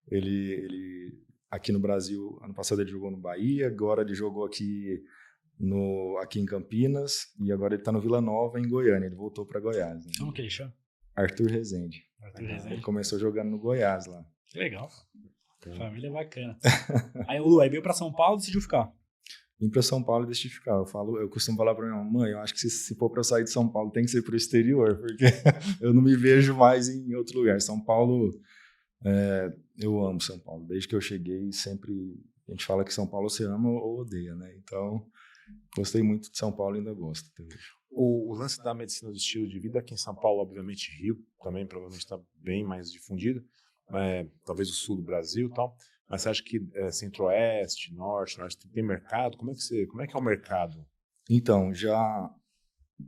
[0.08, 1.18] ele, ele,
[1.50, 5.02] aqui no Brasil, ano passado ele jogou no Bahia, agora ele jogou aqui
[5.58, 9.06] no aqui em Campinas e agora ele está no Vila Nova, em Goiânia.
[9.06, 10.04] Ele voltou para Goiás.
[10.04, 10.12] Né?
[10.18, 10.72] Como que ele chama?
[11.14, 12.02] Arthur Rezende.
[12.22, 12.74] Arthur Rezende.
[12.74, 14.24] Ele começou jogando no Goiás lá.
[14.48, 14.88] Que legal.
[15.58, 15.76] Então.
[15.76, 16.58] Família bacana.
[17.26, 18.92] aí o Lu aí veio para São Paulo e decidiu ficar.
[19.58, 20.72] Vim para São Paulo e decidi ficar.
[20.72, 23.22] Eu falo, eu costumo falar para minha mãe, eu acho que se, se for para
[23.22, 25.24] sair de São Paulo tem que ser para o exterior, porque
[25.80, 27.60] eu não me vejo mais em outro lugar.
[27.60, 28.30] São Paulo,
[29.04, 30.66] é, eu amo São Paulo.
[30.66, 31.92] Desde que eu cheguei, sempre
[32.48, 34.54] a gente fala que São Paulo você ama ou odeia, né?
[34.56, 35.06] Então,
[35.76, 37.30] gostei muito de São Paulo e ainda gosto.
[37.90, 41.16] O, o, lance da medicina do estilo de vida aqui em São Paulo, obviamente Rio
[41.42, 43.44] também provavelmente está bem mais difundido,
[43.92, 45.76] é, talvez o sul do Brasil, tal.
[46.08, 49.36] Mas você acha que é, Centro-Oeste, Norte, Norte tem mercado?
[49.36, 50.84] Como é que você, como é que é o mercado?
[51.30, 52.30] Então já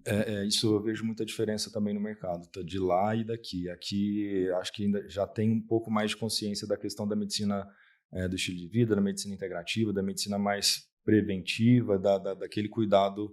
[0.04, 2.62] é, é, isso eu vejo muita diferença também no mercado, tá?
[2.62, 3.68] de lá e daqui.
[3.70, 7.68] Aqui acho que ainda já tem um pouco mais de consciência da questão da medicina
[8.12, 12.68] é, do estilo de vida, da medicina integrativa, da medicina mais preventiva, da, da daquele
[12.68, 13.32] cuidado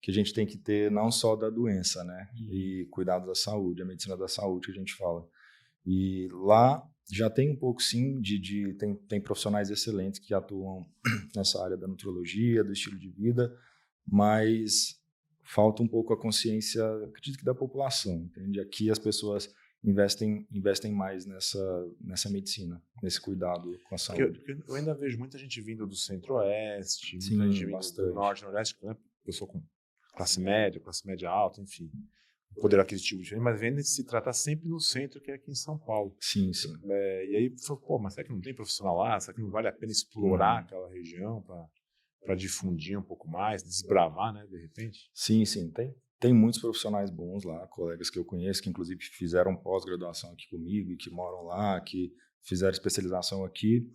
[0.00, 2.28] que a gente tem que ter não só da doença, né?
[2.38, 2.52] Uhum.
[2.52, 5.26] E cuidado da saúde, a medicina da saúde que a gente fala.
[5.86, 10.86] E lá já tem um pouco sim de, de tem, tem profissionais excelentes que atuam
[11.34, 13.50] nessa área da nutrologia, do estilo de vida,
[14.06, 15.00] mas
[15.42, 18.60] falta um pouco a consciência, acredito que da população, entende?
[18.60, 19.48] Aqui as pessoas
[19.84, 21.58] investem investem mais nessa
[22.00, 24.42] nessa medicina, nesse cuidado com a saúde.
[24.46, 28.08] Eu, eu ainda vejo muita gente vindo do centro-oeste, muita gente bastante.
[28.08, 28.96] do norte, nordeste, né?
[29.26, 29.62] eu sou com
[30.16, 31.90] classe média, classe média alta, enfim
[32.60, 35.78] poder aquisitivo diferente, mas vende se tratar sempre no centro, que é aqui em São
[35.78, 36.16] Paulo.
[36.20, 36.74] Sim, sim.
[36.84, 37.54] É, e aí,
[37.86, 39.18] pô, mas será que não tem profissional lá?
[39.18, 40.64] Será que não vale a pena explorar hum.
[40.64, 41.42] aquela região
[42.22, 45.10] para difundir um pouco mais, desbravar, né, de repente?
[45.12, 45.94] Sim, sim, tem.
[46.24, 50.90] Tem muitos profissionais bons lá, colegas que eu conheço, que inclusive fizeram pós-graduação aqui comigo
[50.90, 53.86] e que moram lá, que fizeram especialização aqui,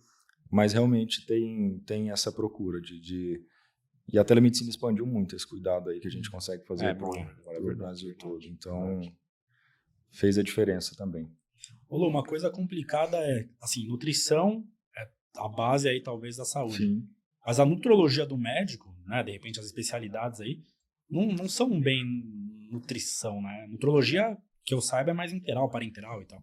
[0.48, 3.44] mas realmente tem, tem essa procura de, de
[4.12, 6.34] e a telemedicina expandiu muito esse cuidado aí que a gente uhum.
[6.34, 8.46] consegue fazer é, para o Brasil todo.
[8.46, 9.00] Então,
[10.12, 11.28] fez a diferença também.
[11.88, 14.64] Ô Lu, uma coisa complicada é, assim, nutrição
[14.96, 16.76] é a base aí talvez da saúde.
[16.76, 17.08] Sim.
[17.44, 20.62] Mas a nutrologia do médico, né, de repente as especialidades aí,
[21.10, 22.04] não, não são bem
[22.70, 23.66] nutrição, né?
[23.68, 26.42] Nutrologia, que eu saiba, é mais interal, parenteral e tal.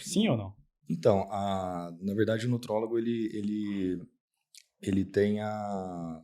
[0.00, 0.54] Sim ou não?
[0.88, 4.02] Então, a, na verdade, o nutrólogo, ele, ele,
[4.80, 6.22] ele tem a,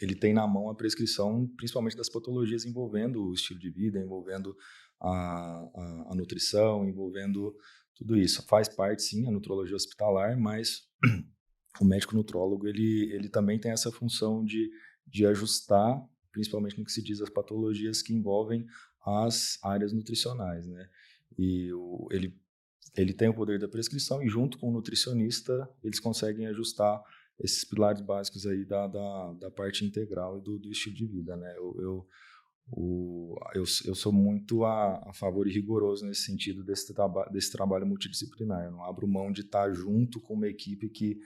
[0.00, 4.54] ele tem na mão a prescrição, principalmente das patologias envolvendo o estilo de vida, envolvendo
[5.00, 7.54] a, a, a nutrição, envolvendo
[7.94, 8.44] tudo isso.
[8.46, 10.82] Faz parte, sim, a nutrologia hospitalar, mas
[11.80, 14.68] o médico nutrólogo, ele, ele também tem essa função de,
[15.06, 16.02] de ajustar,
[16.32, 18.66] principalmente no que se diz as patologias que envolvem
[19.04, 20.88] as áreas nutricionais, né?
[21.38, 22.36] E o, ele,
[22.96, 27.02] ele tem o poder da prescrição e junto com o nutricionista, eles conseguem ajustar
[27.40, 31.36] esses pilares básicos aí da, da, da parte integral e do, do, estilo de vida,
[31.36, 31.52] né?
[31.56, 32.08] Eu, eu,
[32.70, 37.50] o, eu, eu sou muito a, a, favor e rigoroso nesse sentido desse, traba desse
[37.50, 38.64] trabalho multidisciplinar.
[38.64, 41.18] Eu não abro mão de estar junto com uma equipe que,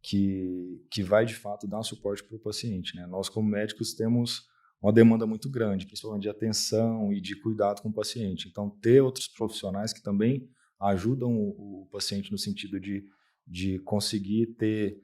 [0.00, 3.06] que, que vai, de fato, dar suporte para o paciente, né?
[3.06, 4.46] Nós, como médicos, temos
[4.84, 8.48] uma demanda muito grande, principalmente de atenção e de cuidado com o paciente.
[8.48, 10.46] Então, ter outros profissionais que também
[10.78, 13.02] ajudam o, o paciente no sentido de,
[13.46, 14.98] de conseguir ter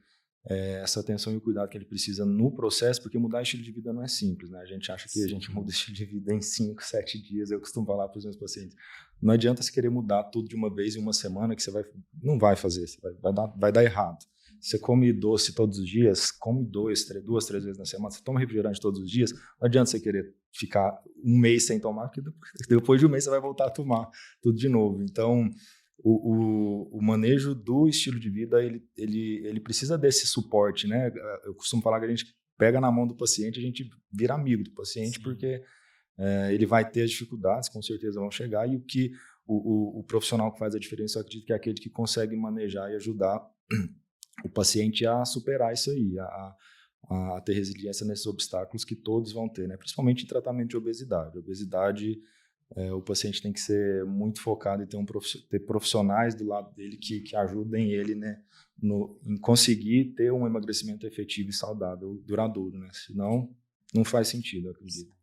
[0.47, 3.71] é, essa atenção e o cuidado que ele precisa no processo, porque mudar estilo de
[3.71, 4.59] vida não é simples, né?
[4.59, 5.25] A gente acha que Sim.
[5.25, 8.23] a gente muda estilo de vida em 5, 7 dias, eu costumo falar para os
[8.23, 8.75] meus pacientes.
[9.19, 11.83] Não adianta você querer mudar tudo de uma vez em uma semana, que você vai,
[12.21, 14.19] não vai fazer, vai, vai, dar, vai dar errado.
[14.61, 18.23] Você come doce todos os dias, come dois, três, duas, três vezes na semana, você
[18.23, 22.21] toma refrigerante todos os dias, não adianta você querer ficar um mês sem tomar, porque
[22.69, 24.07] depois de um mês você vai voltar a tomar
[24.41, 25.01] tudo de novo.
[25.01, 25.49] Então,
[25.97, 31.11] o, o, o, manejo do estilo de vida ele, ele, ele precisa desse suporte, né?
[31.43, 32.25] Eu costumo falar que a gente
[32.57, 35.23] pega na mão do paciente, a gente vira amigo do paciente, Sim.
[35.23, 35.63] porque
[36.17, 39.11] é, ele vai ter as dificuldades, com certeza vão chegar, e o que
[39.47, 42.35] o, o, o, profissional que faz a diferença, eu acredito que é aquele que consegue
[42.35, 43.41] manejar e ajudar
[44.43, 46.55] o paciente a superar isso aí, a,
[47.09, 49.77] a ter resiliência nesses obstáculos que todos vão ter, né?
[49.77, 51.37] principalmente em tratamento de obesidade.
[51.37, 52.21] Obesidade
[52.75, 55.05] é, o paciente tem que ser muito focado e ter, um
[55.49, 58.41] ter profissionais do lado dele que, que ajudem ele né,
[58.81, 62.77] no, em conseguir ter um emagrecimento efetivo e saudável, duradouro.
[62.77, 62.89] Né?
[62.93, 63.53] Senão,
[63.93, 65.13] não faz sentido, acredito.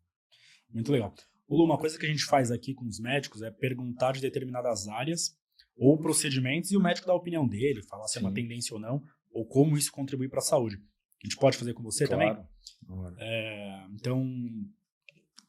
[0.71, 1.15] Muito legal.
[1.49, 5.38] Uma coisa que a gente faz aqui com os médicos é perguntar de determinadas áreas
[5.79, 8.21] ou procedimentos e o médico dá a opinião dele, falar se Sim.
[8.21, 10.77] é uma tendência ou não, ou como isso contribui para a saúde.
[10.77, 12.47] A gente pode fazer com você claro.
[12.87, 13.17] também?
[13.19, 14.25] É, então,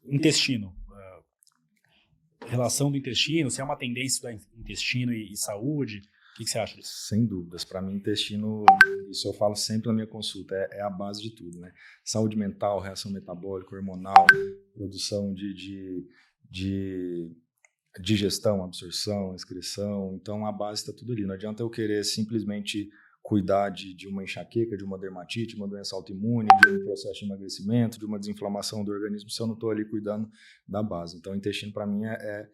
[0.05, 0.75] intestino
[2.49, 5.99] relação do intestino, se é uma tendência do intestino e, e saúde.
[5.99, 7.07] O que, que, você acha disso?
[7.07, 7.65] Sem dúvidas.
[7.65, 8.65] Para mim, intestino,
[9.09, 11.71] isso eu falo sempre na minha consulta, é, é, a base de tudo, né?
[12.03, 14.25] Saúde mental, reação metabólica, hormonal,
[14.73, 16.07] produção de, de,
[16.49, 17.31] de
[17.97, 20.17] digestão, absorção, excreção.
[20.21, 21.25] Então, a base está tudo ali.
[21.25, 22.89] Não adianta eu querer simplesmente
[23.21, 27.19] cuidar de, de uma enxaqueca, de uma dermatite, de uma doença autoimune, de um processo
[27.19, 30.29] de emagrecimento, de uma desinflamação do organismo, se eu não estou ali cuidando
[30.67, 31.17] da base.
[31.17, 32.49] Então, o intestino, para mim, é, é,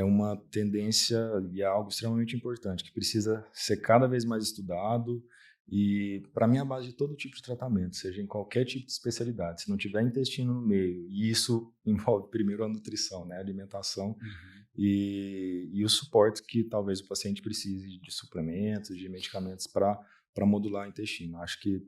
[0.00, 1.18] é uma tendência
[1.52, 5.22] e é algo extremamente importante, que precisa ser cada vez mais estudado
[5.68, 8.92] e, para mim, a base de todo tipo de tratamento, seja em qualquer tipo de
[8.92, 9.62] especialidade.
[9.62, 14.08] Se não tiver intestino no meio, e isso envolve primeiro a nutrição, né, a alimentação,
[14.08, 19.98] uhum e, e o suporte que talvez o paciente precise de suplementos, de medicamentos para
[20.46, 21.38] modular o intestino.
[21.38, 21.82] Acho que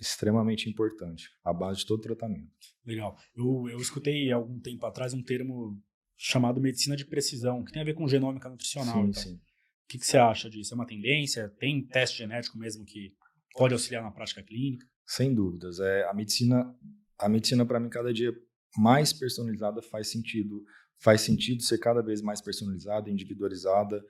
[0.00, 2.50] extremamente importante, a base de todo tratamento.
[2.84, 3.16] Legal.
[3.34, 5.82] Eu, eu escutei há algum tempo atrás um termo
[6.16, 8.94] chamado medicina de precisão, que tem a ver com genômica nutricional.
[8.94, 9.22] Sim, então.
[9.22, 9.34] sim.
[9.34, 10.74] O que, que você acha disso?
[10.74, 11.48] É uma tendência?
[11.58, 13.14] Tem teste genético mesmo que
[13.54, 14.86] pode auxiliar na prática clínica?
[15.06, 15.78] Sem dúvidas.
[15.78, 16.74] É, a medicina,
[17.18, 18.34] a medicina para mim, cada dia
[18.76, 20.62] mais personalizada faz sentido
[20.98, 24.02] faz sentido ser cada vez mais personalizada, individualizada.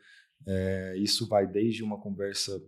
[0.46, 2.60] É, isso vai desde uma conversa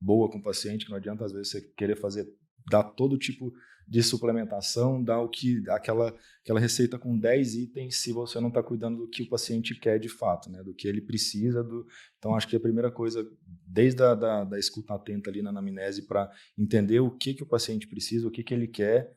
[0.00, 2.28] boa com o paciente, que não adianta às vezes você querer fazer,
[2.70, 3.52] dar todo tipo
[3.86, 8.62] de suplementação, dar o que, aquela, aquela receita com 10 itens se você não está
[8.62, 10.62] cuidando do que o paciente quer de fato, né?
[10.62, 11.62] do que ele precisa.
[11.62, 11.86] Do...
[12.18, 13.26] Então, acho que a primeira coisa,
[13.66, 17.46] desde a da, da escuta atenta ali na anamnese, para entender o que, que o
[17.46, 19.14] paciente precisa, o que, que ele quer,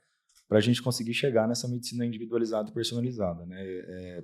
[0.48, 3.46] para a gente conseguir chegar nessa medicina individualizada e personalizada.
[3.46, 3.58] Né?
[3.62, 4.24] É,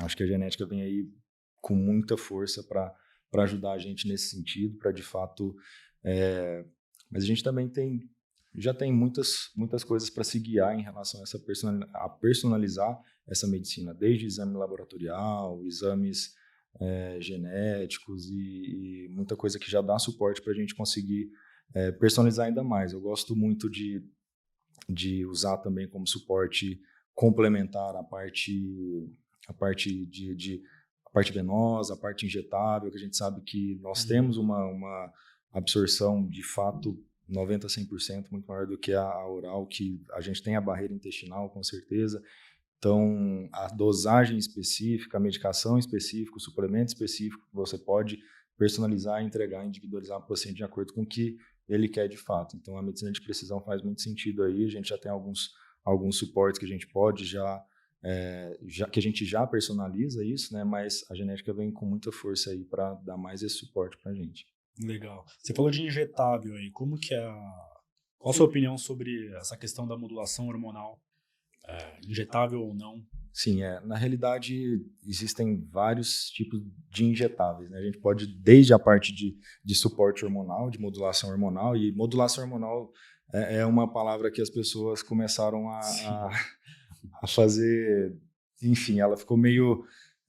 [0.00, 1.08] acho que a genética vem aí
[1.60, 2.94] com muita força para
[3.42, 5.56] ajudar a gente nesse sentido, para de fato.
[6.04, 6.64] É...
[7.10, 8.08] Mas a gente também tem
[8.54, 11.38] já tem muitas, muitas coisas para se guiar em relação a, essa
[11.94, 16.34] a personalizar essa medicina, desde exame laboratorial, exames
[16.80, 21.30] é, genéticos e, e, muita coisa que já dá suporte para a gente conseguir
[21.74, 22.92] é, personalizar ainda mais.
[22.92, 24.02] Eu gosto muito de,
[24.88, 26.80] de usar também como suporte
[27.14, 28.52] complementar a parte,
[29.48, 30.62] a parte de, de
[31.04, 34.08] a parte venosa, a parte injetável, que a gente sabe que nós uhum.
[34.08, 35.12] temos uma, uma
[35.52, 40.42] absorção de fato 90% a 100% muito maior do que a oral, que a gente
[40.42, 42.22] tem a barreira intestinal, com certeza.
[42.78, 48.18] Então, a dosagem específica, a medicação específica, o suplemento específico, você pode
[48.56, 51.36] personalizar, entregar, individualizar para o paciente de acordo com o que
[51.68, 52.56] ele quer de fato.
[52.56, 54.64] Então, a medicina de precisão faz muito sentido aí.
[54.64, 55.52] A gente já tem alguns,
[55.84, 57.62] alguns suportes que a gente pode já,
[58.02, 60.64] é, já que a gente já personaliza isso, né?
[60.64, 64.14] Mas a genética vem com muita força aí para dar mais esse suporte para a
[64.14, 64.46] gente.
[64.80, 65.24] Legal.
[65.42, 66.70] Você falou de injetável aí.
[66.70, 67.68] Como que é a...
[68.18, 71.00] Qual a sua opinião sobre essa questão da modulação hormonal?
[71.66, 73.02] É, injetável ou não?
[73.32, 73.80] Sim, é.
[73.80, 77.70] Na realidade, existem vários tipos de injetáveis.
[77.70, 77.78] Né?
[77.78, 82.42] A gente pode, desde a parte de, de suporte hormonal, de modulação hormonal, e modulação
[82.42, 82.90] hormonal
[83.32, 86.30] é, é uma palavra que as pessoas começaram a, a,
[87.22, 88.16] a, fazer.
[88.62, 89.84] Enfim, ela ficou meio.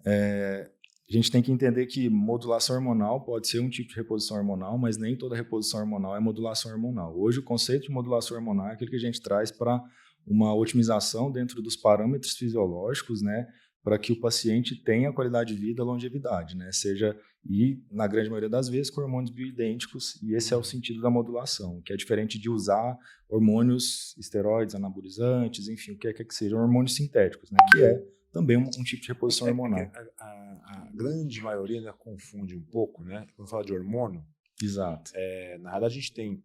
[0.05, 0.69] É,
[1.09, 4.77] a gente tem que entender que modulação hormonal pode ser um tipo de reposição hormonal,
[4.77, 7.17] mas nem toda reposição hormonal é modulação hormonal.
[7.17, 9.83] Hoje, o conceito de modulação hormonal é aquele que a gente traz para
[10.27, 13.47] uma otimização dentro dos parâmetros fisiológicos, né,
[13.89, 18.49] para que o paciente tenha qualidade de vida, longevidade, né, seja e na grande maioria
[18.49, 22.37] das vezes com hormônios bioidênticos, e esse é o sentido da modulação, que é diferente
[22.37, 22.95] de usar
[23.27, 27.99] hormônios esteroides, anabolizantes, enfim, o que é que seja, hormônios sintéticos, né, que é
[28.31, 29.79] também um, um tipo de reposição é, hormonal.
[29.79, 33.25] É, a, a, a, grande maioria confunde um pouco, né?
[33.35, 34.23] Quando fala de hormônio.
[34.61, 35.11] Exato.
[35.15, 36.43] É, na verdade, a gente tem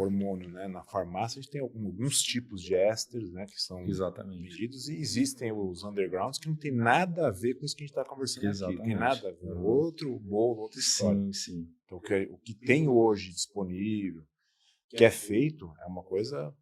[0.00, 0.68] hormônio, né?
[0.68, 3.46] Na farmácia a gente tem alguns tipos de ésteres, né?
[3.46, 4.42] Que são Exatamente.
[4.42, 7.86] medidos e existem os undergrounds que não tem nada a ver com isso que a
[7.86, 8.80] gente está conversando Exatamente.
[8.80, 8.88] aqui.
[8.88, 9.52] Tem nada a ver.
[9.52, 9.64] Uhum.
[9.64, 11.20] Outro bolo, outra história.
[11.20, 11.68] Sim, sim.
[11.84, 14.22] Então, o que, o que tem hoje disponível,
[14.88, 16.54] que é feito, é uma coisa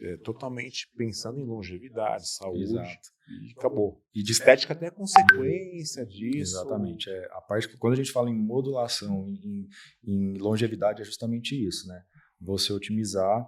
[0.00, 2.62] é, totalmente pensando em longevidade, saúde.
[2.62, 3.16] Exato.
[3.28, 4.00] E acabou.
[4.14, 6.56] E de estética até é consequência disso.
[6.56, 7.10] Exatamente.
[7.10, 9.68] É, a parte quando a gente fala em modulação, em,
[10.04, 12.02] em longevidade, é justamente isso, né?
[12.46, 13.46] Você otimizar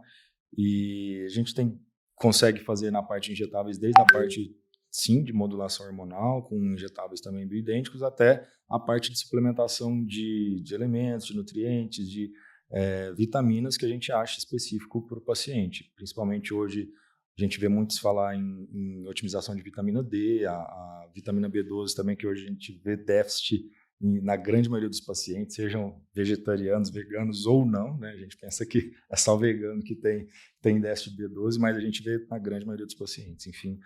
[0.57, 1.79] e a gente tem
[2.15, 4.53] consegue fazer na parte injetáveis desde a parte
[4.91, 10.75] sim de modulação hormonal com injetáveis também bioidênticos até a parte de suplementação de, de
[10.75, 12.31] elementos, de nutrientes, de
[12.71, 15.93] é, vitaminas que a gente acha específico para o paciente.
[15.95, 16.89] Principalmente hoje
[17.39, 21.95] a gente vê muitos falar em, em otimização de vitamina D, a, a, vitamina B12
[21.95, 23.65] também, que hoje a gente vê déficit
[24.01, 28.11] na grande maioria dos pacientes, sejam vegetarianos, veganos ou não, né?
[28.11, 30.29] A gente pensa que é só vegano que tem,
[30.63, 33.79] tem déficit de B12, mas a gente vê na grande maioria dos pacientes, enfim.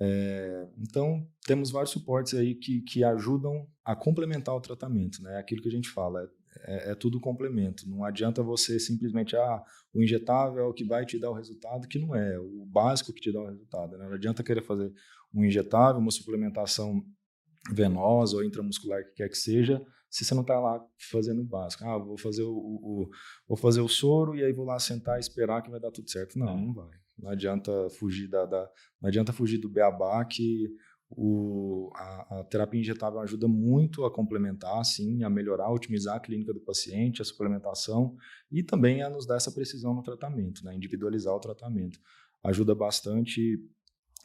[0.00, 5.36] É, então, temos vários suportes aí que, que ajudam a complementar o tratamento, né?
[5.38, 6.28] Aquilo que a gente fala,
[6.62, 7.88] é, é, tudo complemento.
[7.88, 9.62] Não adianta você simplesmente, ah,
[9.92, 13.12] o injetável é o que vai te dar o resultado, que não é, o básico
[13.12, 13.96] que te dá o resultado.
[13.96, 14.06] Né?
[14.06, 14.92] Não adianta querer fazer
[15.32, 17.04] um injetável, uma suplementação
[17.72, 21.84] venosa ou intramuscular, que quer que seja, se você não está lá fazendo o básico.
[21.84, 23.10] Ah, vou fazer o, o,
[23.48, 26.08] vou fazer o soro e aí vou lá sentar e esperar que vai dar tudo
[26.08, 26.38] certo.
[26.38, 26.90] Não, não vai.
[27.18, 28.68] Não adianta fugir da, da
[29.00, 30.68] não adianta fugir do beabá que
[31.10, 36.20] o, a, a, terapia injetável ajuda muito a complementar, sim, a melhorar, a otimizar a
[36.20, 38.16] clínica do paciente, a suplementação
[38.50, 41.98] e também a nos dar essa precisão no tratamento, né, individualizar o tratamento.
[42.42, 43.58] Ajuda bastante,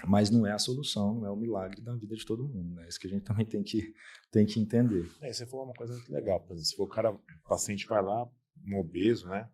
[0.08, 2.76] mas não é a solução, não é o milagre da vida de todo mundo.
[2.76, 2.88] Né?
[2.88, 3.94] Isso que a gente também tem que,
[4.32, 5.10] tem que entender.
[5.22, 7.86] É, você falou uma coisa muito legal, por exemplo, se for o cara, o paciente
[7.88, 8.30] vai lá,
[8.68, 9.50] um obeso, né,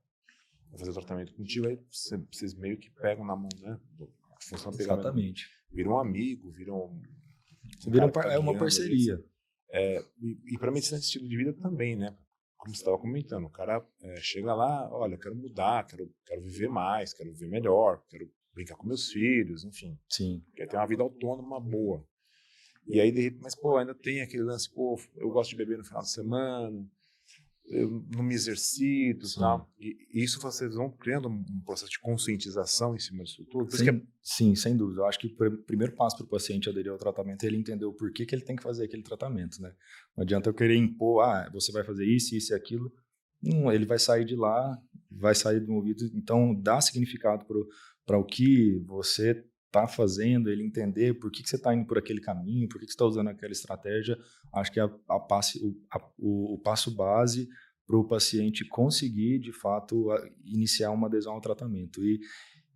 [0.69, 1.79] vai fazer o tratamento contigo, aí
[2.31, 3.79] vocês meio que pegam na mão, né?
[4.41, 5.49] Funciona Exatamente.
[5.71, 6.91] Viram um amigo, viram
[7.79, 9.23] você vira tá é uma parceria.
[9.71, 12.15] É, e, e para medicina de estilo de vida também, né?
[12.57, 16.69] Como você estava comentando, o cara é, chega lá, olha, quero mudar, quero, quero viver
[16.69, 19.99] mais, quero viver melhor, quero brincar com meus filhos, enfim.
[20.09, 20.41] Sim.
[20.55, 22.03] Quer ter uma vida autônoma boa.
[22.87, 25.77] E aí, de repente, mas pô, ainda tem aquele lance, pô, eu gosto de beber
[25.77, 26.87] no final de semana,
[27.67, 29.69] eu não me exercito e tal.
[29.79, 33.75] E isso vocês vão criando um processo de conscientização em cima disso tudo?
[33.75, 34.01] Sem, é...
[34.21, 35.01] Sim, sem dúvida.
[35.01, 37.85] Eu acho que o primeiro passo para o paciente aderir ao tratamento é ele entender
[37.85, 39.73] o porquê que ele tem que fazer aquele tratamento, né?
[40.15, 42.91] Não adianta eu querer impor, ah, você vai fazer isso, isso e aquilo.
[43.41, 44.79] Não, ele vai sair de lá,
[45.11, 46.03] vai sair do ouvido.
[46.13, 47.45] Então, dá significado
[48.05, 51.97] para o que você está fazendo, ele entender por que, que você está indo por
[51.97, 54.17] aquele caminho, por que, que você está usando aquela estratégia,
[54.53, 57.49] acho que é a, a passe, o, a, o, o passo base
[57.85, 62.03] para o paciente conseguir, de fato, a, iniciar uma adesão ao tratamento.
[62.03, 62.19] E,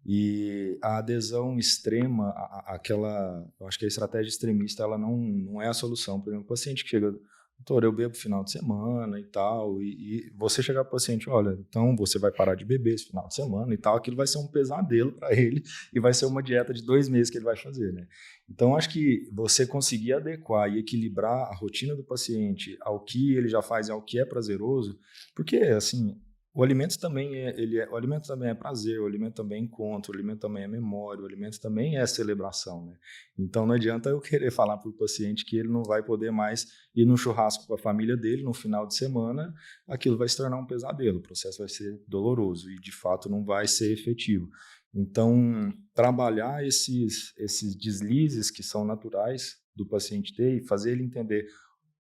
[0.06, 2.30] e a adesão extrema,
[2.66, 6.20] aquela, eu acho que a estratégia extremista, ela não, não é a solução.
[6.20, 7.14] Por exemplo, o paciente que chega
[7.60, 9.88] doutor, eu bebo final de semana e tal, e,
[10.28, 13.28] e você chegar para o paciente, olha, então você vai parar de beber esse final
[13.28, 15.62] de semana e tal, aquilo vai ser um pesadelo para ele
[15.94, 18.08] e vai ser uma dieta de dois meses que ele vai fazer, né?
[18.50, 23.48] Então, acho que você conseguir adequar e equilibrar a rotina do paciente ao que ele
[23.48, 24.98] já faz e ao que é prazeroso,
[25.36, 26.20] porque, assim,
[26.54, 29.64] o alimento também é, ele é, o alimento também é prazer, o alimento também é
[29.64, 32.98] encontro, o alimento também é memória, o alimento também é celebração, né?
[33.38, 36.66] Então não adianta eu querer falar para o paciente que ele não vai poder mais
[36.96, 39.54] ir no churrasco com a família dele no final de semana,
[39.88, 43.44] aquilo vai se tornar um pesadelo, o processo vai ser doloroso e de fato não
[43.44, 44.50] vai ser efetivo.
[44.94, 51.46] Então trabalhar esses esses deslizes que são naturais do paciente ter e fazer ele entender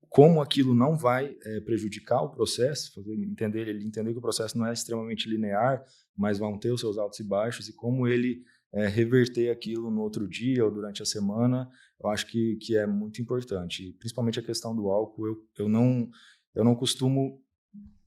[0.09, 4.57] como aquilo não vai é, prejudicar o processo, fazer entender ele entender que o processo
[4.57, 5.85] não é extremamente linear,
[6.17, 8.43] mas vão ter os seus altos e baixos e como ele
[8.73, 11.69] é, reverter aquilo no outro dia ou durante a semana,
[12.01, 13.95] eu acho que, que é muito importante.
[13.99, 16.09] Principalmente a questão do álcool, eu, eu não
[16.55, 17.41] eu não costumo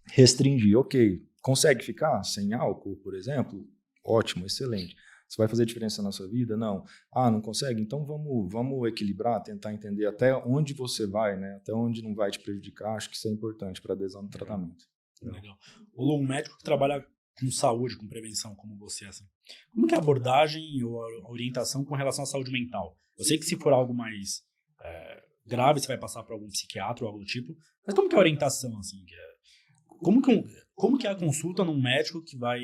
[0.06, 0.76] restringir.
[0.78, 3.66] Ok, consegue ficar sem álcool, por exemplo?
[4.04, 4.96] Ótimo, excelente.
[5.32, 6.58] Isso vai fazer diferença na sua vida?
[6.58, 6.84] Não.
[7.10, 7.80] Ah, não consegue?
[7.80, 11.56] Então vamos, vamos equilibrar, tentar entender até onde você vai, né?
[11.56, 12.96] Até onde não vai te prejudicar.
[12.96, 14.84] Acho que isso é importante para adesão no tratamento.
[15.22, 15.56] Legal.
[15.94, 17.02] O um médico que trabalha
[17.40, 19.24] com saúde, com prevenção, como você, assim,
[19.72, 22.94] como que é a abordagem ou a orientação com relação à saúde mental?
[23.16, 24.42] Eu sei que se for algo mais
[24.82, 27.56] é, grave, você vai passar para algum psiquiatra ou algo do tipo,
[27.86, 29.02] mas como que é a orientação, assim?
[29.10, 32.60] É, como que, como que é a consulta num médico que vai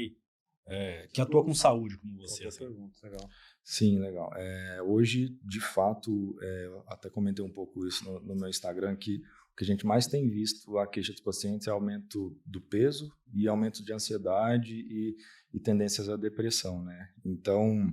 [0.68, 2.46] é, que atua com saúde, como você.
[2.46, 2.58] Assim.
[2.58, 3.30] Pergunta, legal.
[3.64, 4.30] Sim, legal.
[4.36, 9.16] É, hoje, de fato, é, até comentei um pouco isso no, no, meu Instagram, que
[9.52, 13.10] o que a gente mais tem visto a queixa dos pacientes é aumento do peso
[13.34, 15.16] e aumento de ansiedade e,
[15.52, 17.08] e tendências à depressão, né?
[17.24, 17.90] Então,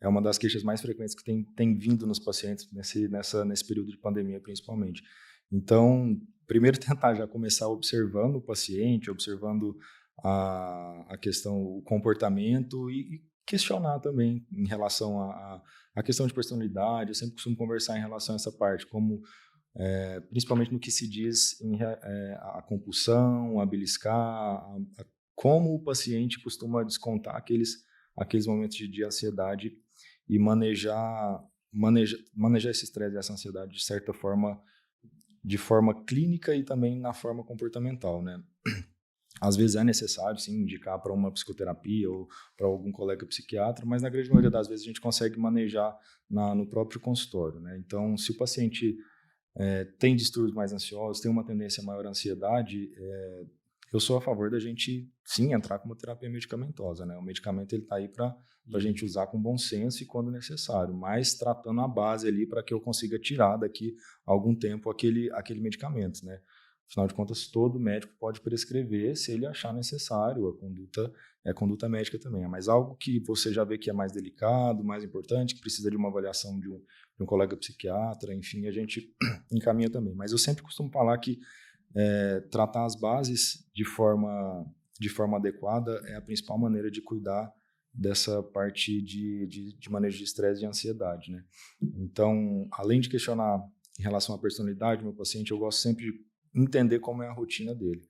[0.00, 3.66] é uma das queixas mais frequentes que tem, tem vindo nos pacientes nesse, nessa, nesse
[3.66, 5.02] período de pandemia, principalmente.
[5.50, 9.76] Então, primeiro tentar já começar observando o paciente, observando
[10.22, 15.62] a, a questão, o comportamento e, e questionar também em relação a,
[15.94, 17.10] a, questão de personalidade.
[17.10, 19.22] Eu sempre costumo conversar em relação a essa parte, como
[19.76, 25.04] é, principalmente no que se diz em é, a compulsão, a beliscar, a, a,
[25.34, 27.84] como o paciente costuma descontar aqueles,
[28.16, 29.72] aqueles momentos de, de ansiedade
[30.28, 31.42] e manejar,
[31.72, 34.62] manejar, manejar esse estresse e essa ansiedade de certa forma,
[35.42, 38.40] de forma clínica e também na forma comportamental, né?
[39.40, 44.02] Às vezes é necessário, sim, indicar para uma psicoterapia ou para algum colega psiquiatra, mas
[44.02, 45.96] na grande maioria das vezes a gente consegue manejar
[46.28, 47.58] na, no próprio consultório.
[47.60, 47.78] Né?
[47.78, 48.96] Então, se o paciente
[49.56, 53.44] é, tem distúrbios mais ansiosos, tem uma tendência maior à ansiedade, é,
[53.92, 57.04] eu sou a favor da gente, sim, entrar com uma terapia medicamentosa.
[57.04, 57.16] Né?
[57.16, 58.36] O medicamento ele está aí para
[58.72, 62.62] a gente usar com bom senso e quando necessário, mas tratando a base ali para
[62.62, 66.24] que eu consiga tirar daqui algum tempo aquele, aquele medicamento.
[66.24, 66.40] Né?
[66.90, 70.48] Afinal de contas, todo médico pode prescrever se ele achar necessário.
[70.48, 71.12] A conduta
[71.44, 72.46] é a conduta médica também.
[72.48, 75.96] Mas algo que você já vê que é mais delicado, mais importante, que precisa de
[75.96, 79.14] uma avaliação de um, de um colega psiquiatra, enfim, a gente
[79.52, 80.14] encaminha também.
[80.16, 81.38] Mas eu sempre costumo falar que
[81.94, 84.66] é, tratar as bases de forma,
[84.98, 87.52] de forma adequada é a principal maneira de cuidar
[87.94, 91.30] dessa parte de, de, de manejo de estresse e ansiedade.
[91.30, 91.44] Né?
[91.80, 93.64] Então, além de questionar
[93.98, 97.32] em relação à personalidade do meu paciente, eu gosto sempre de entender como é a
[97.32, 98.02] rotina dele.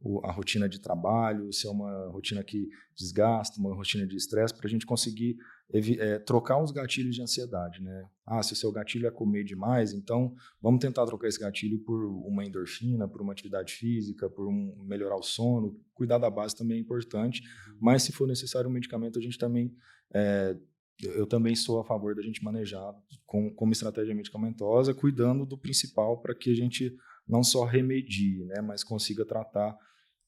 [0.00, 4.54] O, a rotina de trabalho, se é uma rotina que desgasta, uma rotina de estresse,
[4.54, 5.36] para a gente conseguir
[5.72, 7.82] é, trocar os gatilhos de ansiedade.
[7.82, 8.08] Né?
[8.24, 12.04] Ah, se o seu gatilho é comer demais, então vamos tentar trocar esse gatilho por
[12.04, 15.76] uma endorfina, por uma atividade física, por um, melhorar o sono.
[15.92, 17.78] Cuidar da base também é importante, uhum.
[17.80, 19.74] mas se for necessário um medicamento, a gente também
[20.14, 20.56] é,
[21.02, 22.92] eu também sou a favor da gente manejar
[23.24, 26.96] com, como estratégia medicamentosa, cuidando do principal para que a gente
[27.28, 29.76] não só remedie, né, mas consiga tratar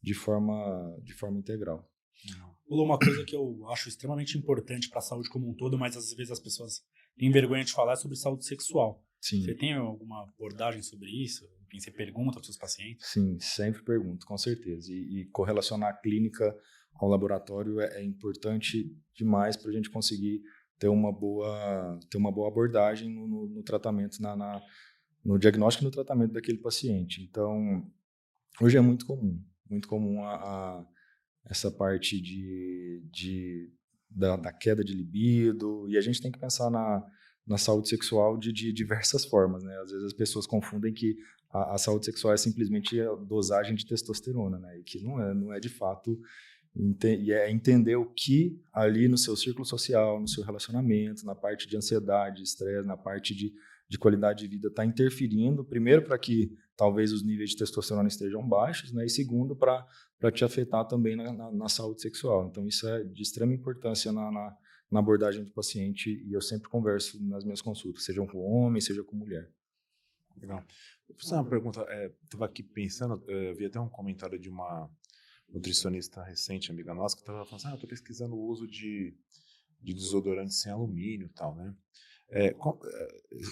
[0.03, 1.89] de forma, de forma integral.
[2.69, 6.13] Uma coisa que eu acho extremamente importante para a saúde como um todo, mas às
[6.13, 6.83] vezes as pessoas
[7.17, 9.05] têm vergonha de falar é sobre saúde sexual.
[9.21, 9.43] Sim.
[9.43, 11.45] Você tem alguma abordagem sobre isso?
[11.73, 13.07] Você pergunta para os seus pacientes?
[13.07, 14.93] Sim, sempre pergunto, com certeza.
[14.93, 16.57] E, e correlacionar a clínica
[16.95, 20.43] ao laboratório é, é importante demais para a gente conseguir
[20.79, 24.63] ter uma boa, ter uma boa abordagem no, no, no tratamento, na, na,
[25.25, 27.23] no diagnóstico e no tratamento daquele paciente.
[27.23, 27.87] Então,
[28.61, 30.87] hoje é muito comum, muito comum a, a
[31.45, 33.71] essa parte de, de
[34.09, 37.05] da, da, queda de libido, e a gente tem que pensar na,
[37.47, 39.77] na saúde sexual de, de diversas formas, né?
[39.79, 41.17] Às vezes as pessoas confundem que
[41.51, 44.79] a, a, saúde sexual é simplesmente a dosagem de testosterona, né?
[44.79, 46.21] E que não é, não é de fato
[47.05, 51.67] e é entender o que ali no seu círculo social, no seu relacionamento, na parte
[51.67, 53.53] de ansiedade, estresse, na parte de,
[53.91, 58.49] de qualidade de vida está interferindo, primeiro para que talvez os níveis de testosterona estejam
[58.49, 59.05] baixos, né?
[59.05, 59.85] e segundo para
[60.33, 62.47] te afetar também na, na, na, saúde sexual.
[62.47, 64.57] Então isso é de extrema importância na, na,
[64.93, 69.03] na abordagem do paciente e eu sempre converso nas minhas consultas, seja com homem, seja
[69.03, 69.51] com mulher.
[70.41, 70.65] Legal.
[71.09, 71.81] Vou fazer uma pergunta,
[72.23, 74.89] estava é, aqui pensando, eu vi até um comentário de uma
[75.49, 79.17] nutricionista recente, amiga nossa, que estava falando assim, ah, estou pesquisando o uso de,
[79.81, 81.75] de desodorante sem alumínio e tal, né?
[82.31, 82.55] É, é,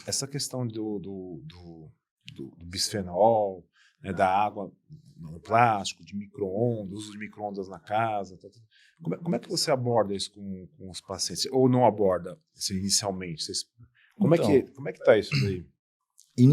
[0.06, 1.90] essa questão do, do, do,
[2.34, 3.66] do, do bisfenol,
[4.02, 4.72] né, da água
[5.16, 8.60] no plástico, de micro-ondas, uso de micro-ondas na casa, tá, tá.
[9.02, 11.46] Como, é, como, é, que você aborda isso com, com os pacientes?
[11.50, 13.44] Ou não aborda assim, inicialmente?
[13.44, 13.64] Vocês,
[14.16, 15.66] como, então, é que, como é que tá isso daí?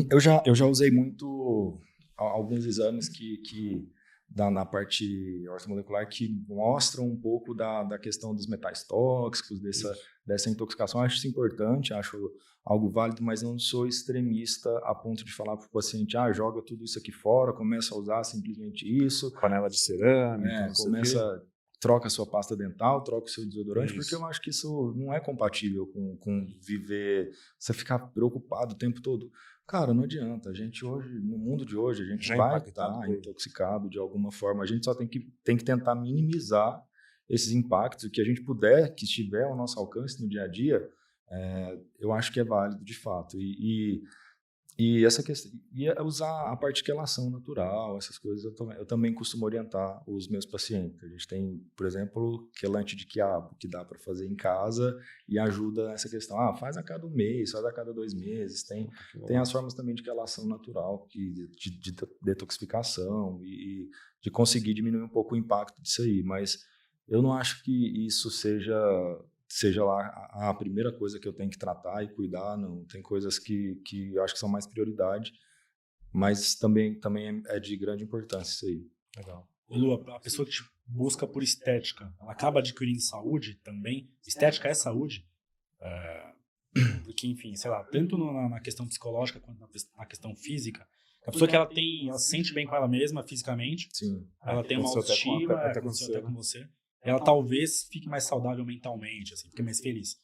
[0.10, 1.80] Eu já, eu já usei muito
[2.18, 3.88] alguns exames que, que
[4.36, 9.98] da, na parte ortomolecular que mostram um pouco da, da questão dos metais tóxicos, dessa,
[10.28, 11.00] dessa intoxicação.
[11.00, 12.18] Acho isso importante, acho
[12.66, 16.62] algo válido, mas não sou extremista a ponto de falar para o paciente, ah, joga
[16.62, 19.32] tudo isso aqui fora, começa a usar simplesmente isso.
[19.40, 20.50] Panela de cerâmica.
[20.50, 21.44] É, começa,
[21.86, 24.00] troca a sua pasta dental, troca o seu desodorante, isso.
[24.00, 28.78] porque eu acho que isso não é compatível com, com viver, você ficar preocupado o
[28.78, 29.32] tempo todo.
[29.68, 30.50] Cara, não adianta.
[30.50, 34.32] A gente hoje, no mundo de hoje, a gente Já vai estar intoxicado de alguma
[34.32, 34.64] forma.
[34.64, 36.84] A gente só tem que, tem que tentar minimizar
[37.30, 38.06] esses impactos.
[38.06, 40.88] O que a gente puder, que estiver ao nosso alcance no dia a dia,
[41.30, 43.40] é, eu acho que é válido de fato.
[43.40, 44.04] E, e
[44.78, 48.78] e essa questão, e é usar a parte de quelação natural, essas coisas, eu também,
[48.78, 51.02] eu também costumo orientar os meus pacientes.
[51.02, 55.00] A gente tem, por exemplo, quelante de quiabo, que dá para fazer em casa
[55.30, 56.38] e ajuda nessa questão.
[56.38, 58.64] Ah, faz a cada um mês, faz a cada dois meses.
[58.64, 58.90] Tem,
[59.26, 63.90] tem as formas também de quelação natural, que, de, de detoxificação e
[64.22, 66.22] de conseguir diminuir um pouco o impacto disso aí.
[66.22, 66.66] Mas
[67.08, 68.76] eu não acho que isso seja
[69.56, 70.02] seja lá
[70.32, 72.58] a, a, primeira coisa que eu tenho que tratar e cuidar.
[72.58, 75.32] Não tem coisas que, que eu acho que são mais prioridade,
[76.12, 78.86] mas também também é, de grande importância isso aí.
[79.16, 79.50] Legal.
[79.70, 84.12] Lu, a pessoa que te busca por estética, ela acaba adquirindo saúde também.
[84.28, 85.26] Estética é saúde.
[85.80, 86.34] É,
[87.06, 90.86] porque, enfim, sei lá, tanto na, na questão psicológica quanto na, na, questão física,
[91.26, 94.28] a pessoa que ela tem, ela se sente bem com ela mesma fisicamente, Sim.
[94.44, 96.70] ela tem uma autoestima, até, até, até, até com você
[97.06, 100.18] ela talvez fique mais saudável mentalmente, assim, fique mais feliz.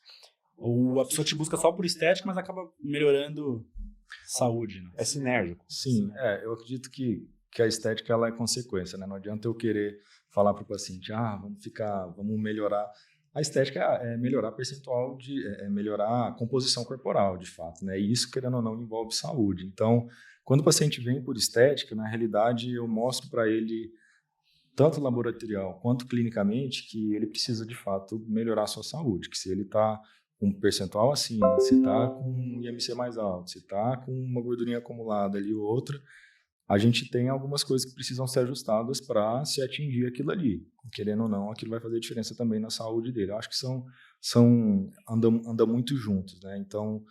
[0.58, 3.66] Ou a pessoa te busca só por estética, mas acaba melhorando
[4.26, 4.92] saúde, né?
[4.98, 5.66] É sinérgico.
[5.68, 9.08] Sim, é, eu acredito que, que a estética ela é consequência, né?
[9.08, 12.90] Não adianta eu querer falar para o paciente, ah, vamos ficar, vamos melhorar.
[13.34, 17.86] A estética é, é melhorar percentual de, é, é melhorar a composição corporal, de fato,
[17.86, 18.00] né?
[18.00, 19.66] E isso, querendo ou não, envolve saúde.
[19.66, 20.08] Então,
[20.44, 23.92] quando o paciente vem por estética, na realidade, eu mostro para ele
[24.76, 29.52] tanto laboratorial quanto clinicamente, que ele precisa de fato melhorar a sua saúde, que se
[29.52, 30.00] ele está
[30.40, 34.42] com um percentual acima, se está com um IMC mais alto, se está com uma
[34.42, 36.02] gordurinha acumulada ali ou outra,
[36.68, 40.66] a gente tem algumas coisas que precisam ser ajustadas para se atingir aquilo ali.
[40.94, 43.32] Querendo ou não, aquilo vai fazer diferença também na saúde dele.
[43.32, 43.86] Eu acho que são,
[44.22, 46.58] são andam, andam muito juntos, né?
[46.58, 47.04] Então,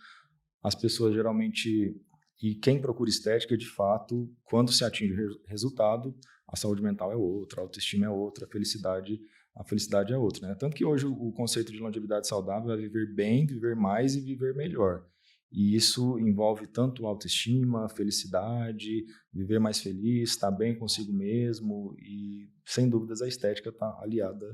[0.63, 1.95] as pessoas geralmente
[2.41, 6.15] e quem procura estética, de fato, quando se atinge o resultado,
[6.51, 9.21] a saúde mental é outra, a autoestima é outra, a felicidade,
[9.55, 10.55] a felicidade é outra, né?
[10.55, 14.53] Tanto que hoje o, conceito de longevidade saudável é viver bem, viver mais e viver
[14.53, 15.05] melhor.
[15.49, 22.89] E isso envolve tanto autoestima, felicidade, viver mais feliz, estar bem consigo mesmo e, sem
[22.89, 24.45] dúvidas, a estética está aliada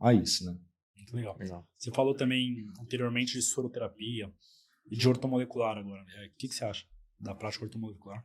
[0.00, 0.56] a isso, né?
[0.96, 1.36] Muito legal.
[1.38, 1.68] legal.
[1.76, 4.32] Você falou também anteriormente de soroterapia
[4.90, 6.02] e de ortomolecular agora.
[6.04, 6.26] Né?
[6.26, 6.84] O que, que você acha
[7.20, 8.24] da prática ortomolecular?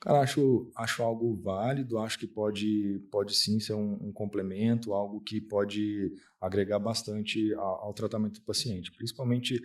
[0.00, 5.20] Cara, acho, acho algo válido, acho que pode, pode sim ser um, um complemento, algo
[5.20, 9.60] que pode agregar bastante ao, ao, tratamento do paciente, principalmente,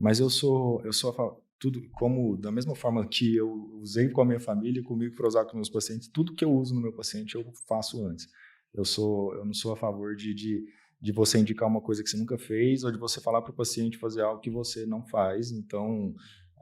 [0.00, 3.50] mas eu sou, eu sou tudo, como da mesma forma que eu
[3.82, 6.74] usei com a minha família comigo para usar com meus pacientes, tudo que eu uso
[6.74, 8.26] no meu paciente eu faço antes.
[8.72, 10.64] Eu sou, eu não sou a favor de, de,
[10.98, 13.54] de você indicar uma coisa que você nunca fez ou de você falar para o
[13.54, 16.14] paciente fazer algo que você não faz, então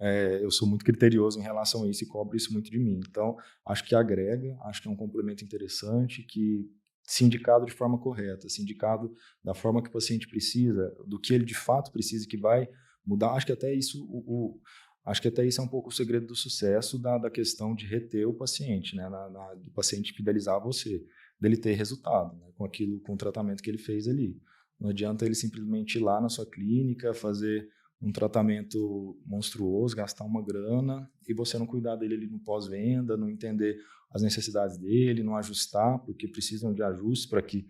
[0.05, 3.01] é, eu sou muito criterioso em relação a isso e cobro isso muito de mim.
[3.09, 6.69] Então, acho que agrega, acho que é um complemento interessante, que
[7.05, 11.33] se indicado de forma correta, se indicado da forma que o paciente precisa, do que
[11.33, 12.69] ele de fato precisa, que vai
[13.07, 13.31] mudar.
[13.35, 14.61] Acho que até isso, o, o
[15.07, 17.87] acho que até isso é um pouco o segredo do sucesso da, da questão de
[17.87, 19.09] reter o paciente, né?
[19.09, 21.01] Na, na, do paciente fidelizar você,
[21.41, 22.47] dele ter resultado né?
[22.57, 24.37] com aquilo, com o tratamento que ele fez ali.
[24.81, 27.69] Não adianta ele simplesmente ir lá na sua clínica, fazer
[28.03, 33.31] um tratamento monstruoso, gastar uma grana e você não cuidar dele ali no pós-venda, não
[33.31, 33.79] entender
[34.11, 37.67] as necessidades dele, não ajustar, porque precisam de ajustes para que,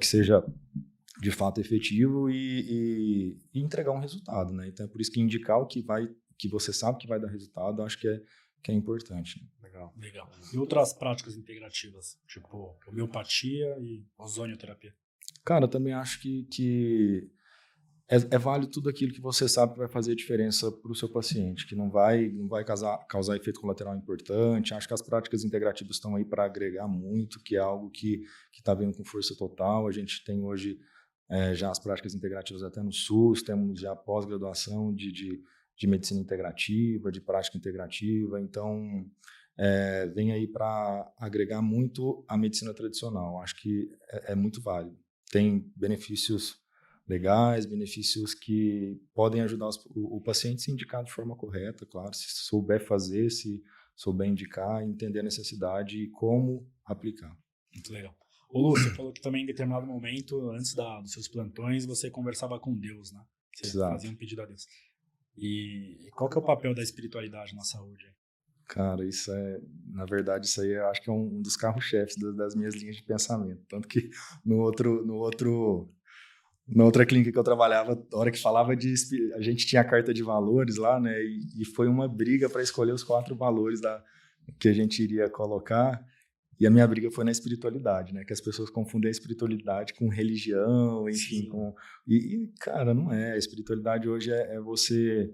[0.00, 0.42] que seja
[1.20, 4.52] de fato efetivo e, e, e, entregar um resultado.
[4.52, 4.68] Né?
[4.68, 6.08] Então é por isso que indicar o que, vai,
[6.38, 8.22] que você sabe que vai dar resultado, acho que é,
[8.62, 9.40] que é importante.
[9.40, 9.48] Né?
[9.62, 9.94] Legal.
[9.96, 10.30] Legal.
[10.52, 14.94] E outras práticas integrativas, tipo homeopatia e ozonioterapia?
[15.44, 17.30] Cara, eu também acho que, que
[18.08, 21.08] é, é, válido tudo aquilo que você sabe que vai fazer diferença para o seu
[21.08, 24.72] paciente, que não vai, não vai causar, causar efeito colateral importante.
[24.72, 28.22] Acho que as práticas integrativas estão aí para agregar muito, que é algo que
[28.56, 29.88] está vindo com força total.
[29.88, 30.78] A gente tem hoje
[31.28, 35.42] é, já as práticas integrativas até no SUS, temos já pós-graduação de, de,
[35.76, 38.40] de, medicina integrativa, de prática integrativa.
[38.40, 39.04] Então,
[39.58, 43.42] é, vem aí para agregar muito a medicina tradicional.
[43.42, 44.96] Acho que é, é muito válido.
[45.28, 46.64] Tem benefícios
[47.08, 51.86] legais, benefícios que podem ajudar os, o, o, paciente a se indicar de forma correta,
[51.86, 53.62] claro, se souber fazer, se
[53.94, 57.36] souber indicar, entender a necessidade e como aplicar.
[57.72, 58.16] Muito legal.
[58.48, 62.10] Ô Lu, você falou que também em determinado momento, antes da, dos seus plantões, você
[62.10, 63.22] conversava com Deus, né?
[63.54, 63.92] Você Exato.
[63.92, 64.66] fazia um pedido a Deus.
[65.36, 68.04] E qual que é o papel da espiritualidade na saúde?
[68.68, 72.34] Cara, isso é, na verdade, isso aí eu acho que é um, dos carros-chefes das,
[72.34, 73.64] das, minhas linhas de pensamento.
[73.68, 74.10] Tanto que
[74.44, 75.88] no outro, no outro
[76.68, 78.92] na outra clínica que eu trabalhava, a hora que falava de.
[79.34, 81.22] A gente tinha a carta de valores lá, né?
[81.22, 84.02] E, e foi uma briga para escolher os quatro valores da,
[84.58, 86.04] que a gente iria colocar.
[86.58, 88.24] E a minha briga foi na espiritualidade, né?
[88.24, 91.48] Que as pessoas confundem a espiritualidade com religião, enfim.
[91.48, 91.74] Com,
[92.06, 93.34] e, e, cara, não é.
[93.34, 95.32] A espiritualidade hoje é, é você.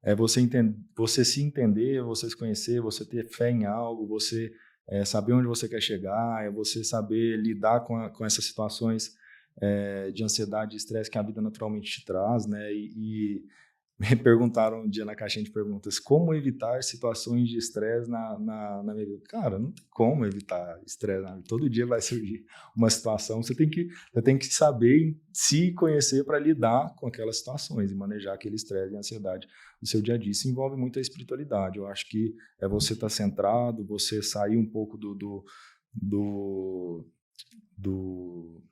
[0.00, 4.52] É você, entender, você se entender, você se conhecer, você ter fé em algo, você
[4.88, 9.18] é, saber onde você quer chegar, é você saber lidar com, a, com essas situações
[9.60, 12.72] é, de ansiedade e estresse que a vida naturalmente te traz, né?
[12.72, 13.44] E, e,
[13.98, 18.82] me perguntaram um dia na caixinha de perguntas como evitar situações de estresse na, na,
[18.84, 19.20] na, minha vida.
[19.28, 21.22] Cara, não tem como evitar estresse.
[21.22, 21.42] Né?
[21.48, 22.44] Todo dia vai surgir
[22.76, 23.42] uma situação.
[23.42, 27.94] Você tem que, você tem que saber se conhecer para lidar com aquelas situações e
[27.96, 29.48] manejar aquele estresse e ansiedade
[29.82, 30.30] no seu dia a dia.
[30.30, 31.78] Isso envolve muita espiritualidade.
[31.78, 35.44] Eu acho que é você estar tá centrado, você sair um pouco do, do,
[35.92, 37.04] do,
[37.76, 38.62] do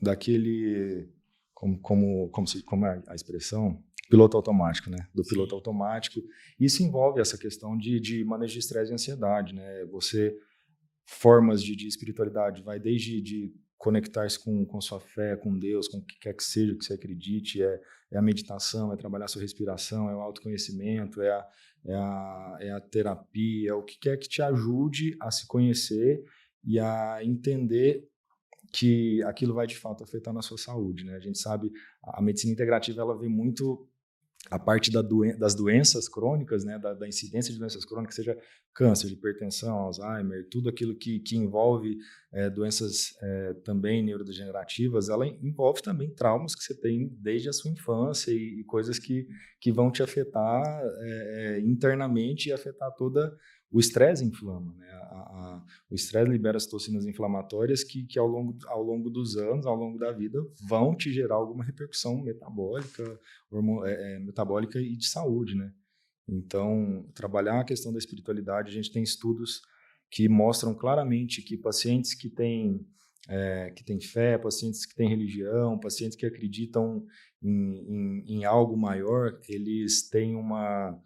[0.00, 1.08] daquele
[1.54, 5.08] como como como, se, como é a expressão piloto automático, né?
[5.14, 5.56] Do piloto Sim.
[5.56, 6.20] automático.
[6.58, 9.84] Isso envolve essa questão de, de manejo de estresse e ansiedade, né?
[9.86, 10.36] Você
[11.04, 15.98] formas de, de espiritualidade vai desde de conectar-se com, com sua fé, com Deus, com
[15.98, 17.80] o que quer que seja que você acredite, é,
[18.10, 21.46] é a meditação, é trabalhar sua respiração, é o autoconhecimento, é a,
[21.84, 26.24] é a, é a terapia, é o que quer que te ajude a se conhecer
[26.64, 28.08] e a entender
[28.72, 31.14] que aquilo vai de fato afetar na sua saúde, né?
[31.16, 31.70] A gente sabe
[32.02, 33.88] a medicina integrativa ela vê muito
[34.50, 38.38] a parte da doen das doenças crônicas, né, da, da, incidência de doenças crônicas, seja
[38.72, 41.96] câncer, hipertensão, Alzheimer, tudo aquilo que, que envolve
[42.32, 47.70] é, doenças é, também neurodegenerativas, ela envolve também traumas que você tem desde a sua
[47.70, 49.26] infância e, e coisas que,
[49.60, 50.62] que vão te afetar
[51.00, 53.36] é, internamente e afetar toda
[53.70, 54.86] o estresse inflama, né?
[54.86, 59.36] A, a, o estresse libera as toxinas inflamatórias que, que ao, longo, ao longo dos
[59.36, 60.38] anos, ao longo da vida,
[60.68, 65.72] vão te gerar alguma repercussão metabólica, hormon, é, é, metabólica e de saúde, né?
[66.28, 69.62] Então, trabalhar a questão da espiritualidade, a gente tem estudos
[70.10, 72.86] que mostram claramente que pacientes que têm
[73.28, 77.04] é, que têm fé, pacientes que têm religião, pacientes que acreditam
[77.42, 80.96] em, em, em algo maior, eles têm uma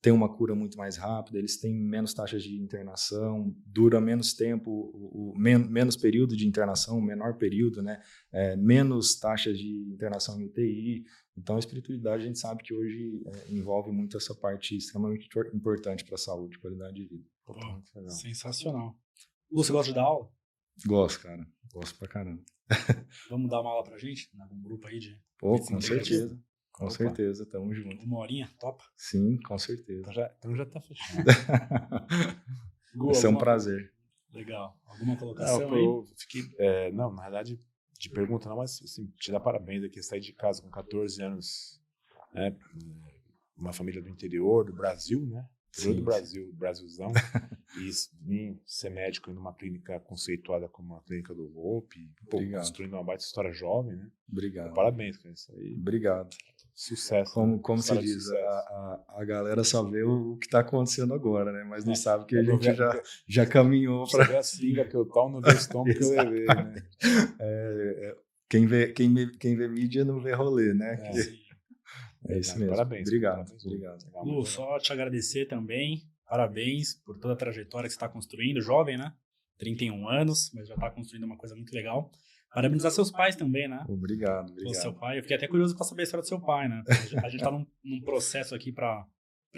[0.00, 4.70] tem uma cura muito mais rápida, eles têm menos taxas de internação, dura menos tempo,
[4.70, 8.02] o, o men menos período de internação, menor período, né?
[8.32, 11.04] É, menos taxas de internação em UTI.
[11.36, 16.04] Então, a espiritualidade a gente sabe que hoje é, envolve muito essa parte extremamente importante
[16.04, 17.28] para a saúde, qualidade de vida.
[17.44, 17.54] Pô,
[18.08, 18.96] sensacional.
[19.50, 20.30] Lu, você gosta de dar aula?
[20.86, 21.46] Gosto, cara.
[21.72, 22.42] Gosto pra caramba.
[23.28, 24.30] Vamos dar uma aula pra gente?
[24.50, 25.20] Um grupo aí de.
[25.38, 26.40] Pô, com certeza.
[26.72, 26.94] Com Opa.
[26.94, 28.04] certeza, tamo junto.
[28.04, 28.84] Uma horinha, topa?
[28.96, 30.00] Sim, com certeza.
[30.00, 31.24] Então já, então já tá fechado.
[32.94, 33.92] Vai ser um prazer.
[34.32, 34.78] Legal.
[34.86, 37.60] Alguma colocação não, eu fiquei, é, não, na verdade,
[37.98, 41.80] de pergunta não, mas assim, te dar parabéns aqui, sair de casa com 14 anos,
[42.32, 42.56] né,
[43.56, 45.46] uma família do interior do Brasil, né?
[45.68, 47.12] Interior do Brasil, Brasilzão.
[47.78, 47.90] e
[48.22, 53.22] vim ser médico em uma clínica conceituada como a clínica do Hope, construindo uma baita
[53.22, 54.10] história jovem, né?
[54.30, 54.66] Obrigado.
[54.66, 55.74] Então, parabéns com isso aí.
[55.74, 56.36] Obrigado.
[56.80, 57.34] Sucesso.
[57.34, 57.60] Como, né?
[57.62, 61.52] como se diz, a, a, a, galera só vê o, o que está acontecendo agora,
[61.52, 61.62] né?
[61.62, 64.24] Mas não é, sabe que a gente já, já caminhou para.
[64.24, 64.42] A
[64.86, 66.82] que eu tomo, não vê o estômago que eu levei, né?
[67.38, 68.16] É, é,
[68.48, 70.94] quem, vê, quem, vê, quem vê mídia não vê rolê, né?
[70.94, 71.40] É, que,
[72.30, 72.74] é isso mesmo.
[72.74, 73.06] Parabéns.
[73.06, 73.36] Obrigado.
[73.36, 74.06] Parabéns, obrigado.
[74.24, 76.08] Lu, só te agradecer também.
[76.26, 78.62] Parabéns por toda a trajetória que você está construindo.
[78.62, 79.12] Jovem, né?
[79.58, 82.10] 31 anos, mas já está construindo uma coisa muito legal.
[82.52, 83.84] Parabenizar seus pais também, né?
[83.88, 84.72] Obrigado, obrigado.
[84.72, 86.82] O seu pai, eu fiquei até curioso para saber a história do seu pai, né?
[87.24, 89.06] A gente está num, num, processo aqui para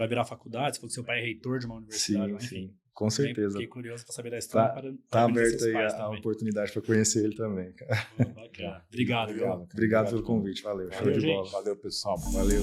[0.08, 0.76] virar faculdade.
[0.76, 2.68] Falou que seu pai é reitor de uma universidade, sim, enfim.
[2.68, 2.74] Sim.
[2.92, 3.52] Com certeza.
[3.52, 4.68] Fiquei curioso para saber da história.
[4.68, 8.06] Tá, para, tá aberto aí a, a oportunidade para conhecer ele também, cara.
[8.18, 8.34] Bacana.
[8.36, 10.62] Obrigado, obrigado, obrigado, obrigado pelo convite.
[10.62, 10.90] Valeu.
[10.90, 11.50] Valeu, Show de bola.
[11.50, 12.18] Valeu, pessoal.
[12.18, 12.62] Valeu.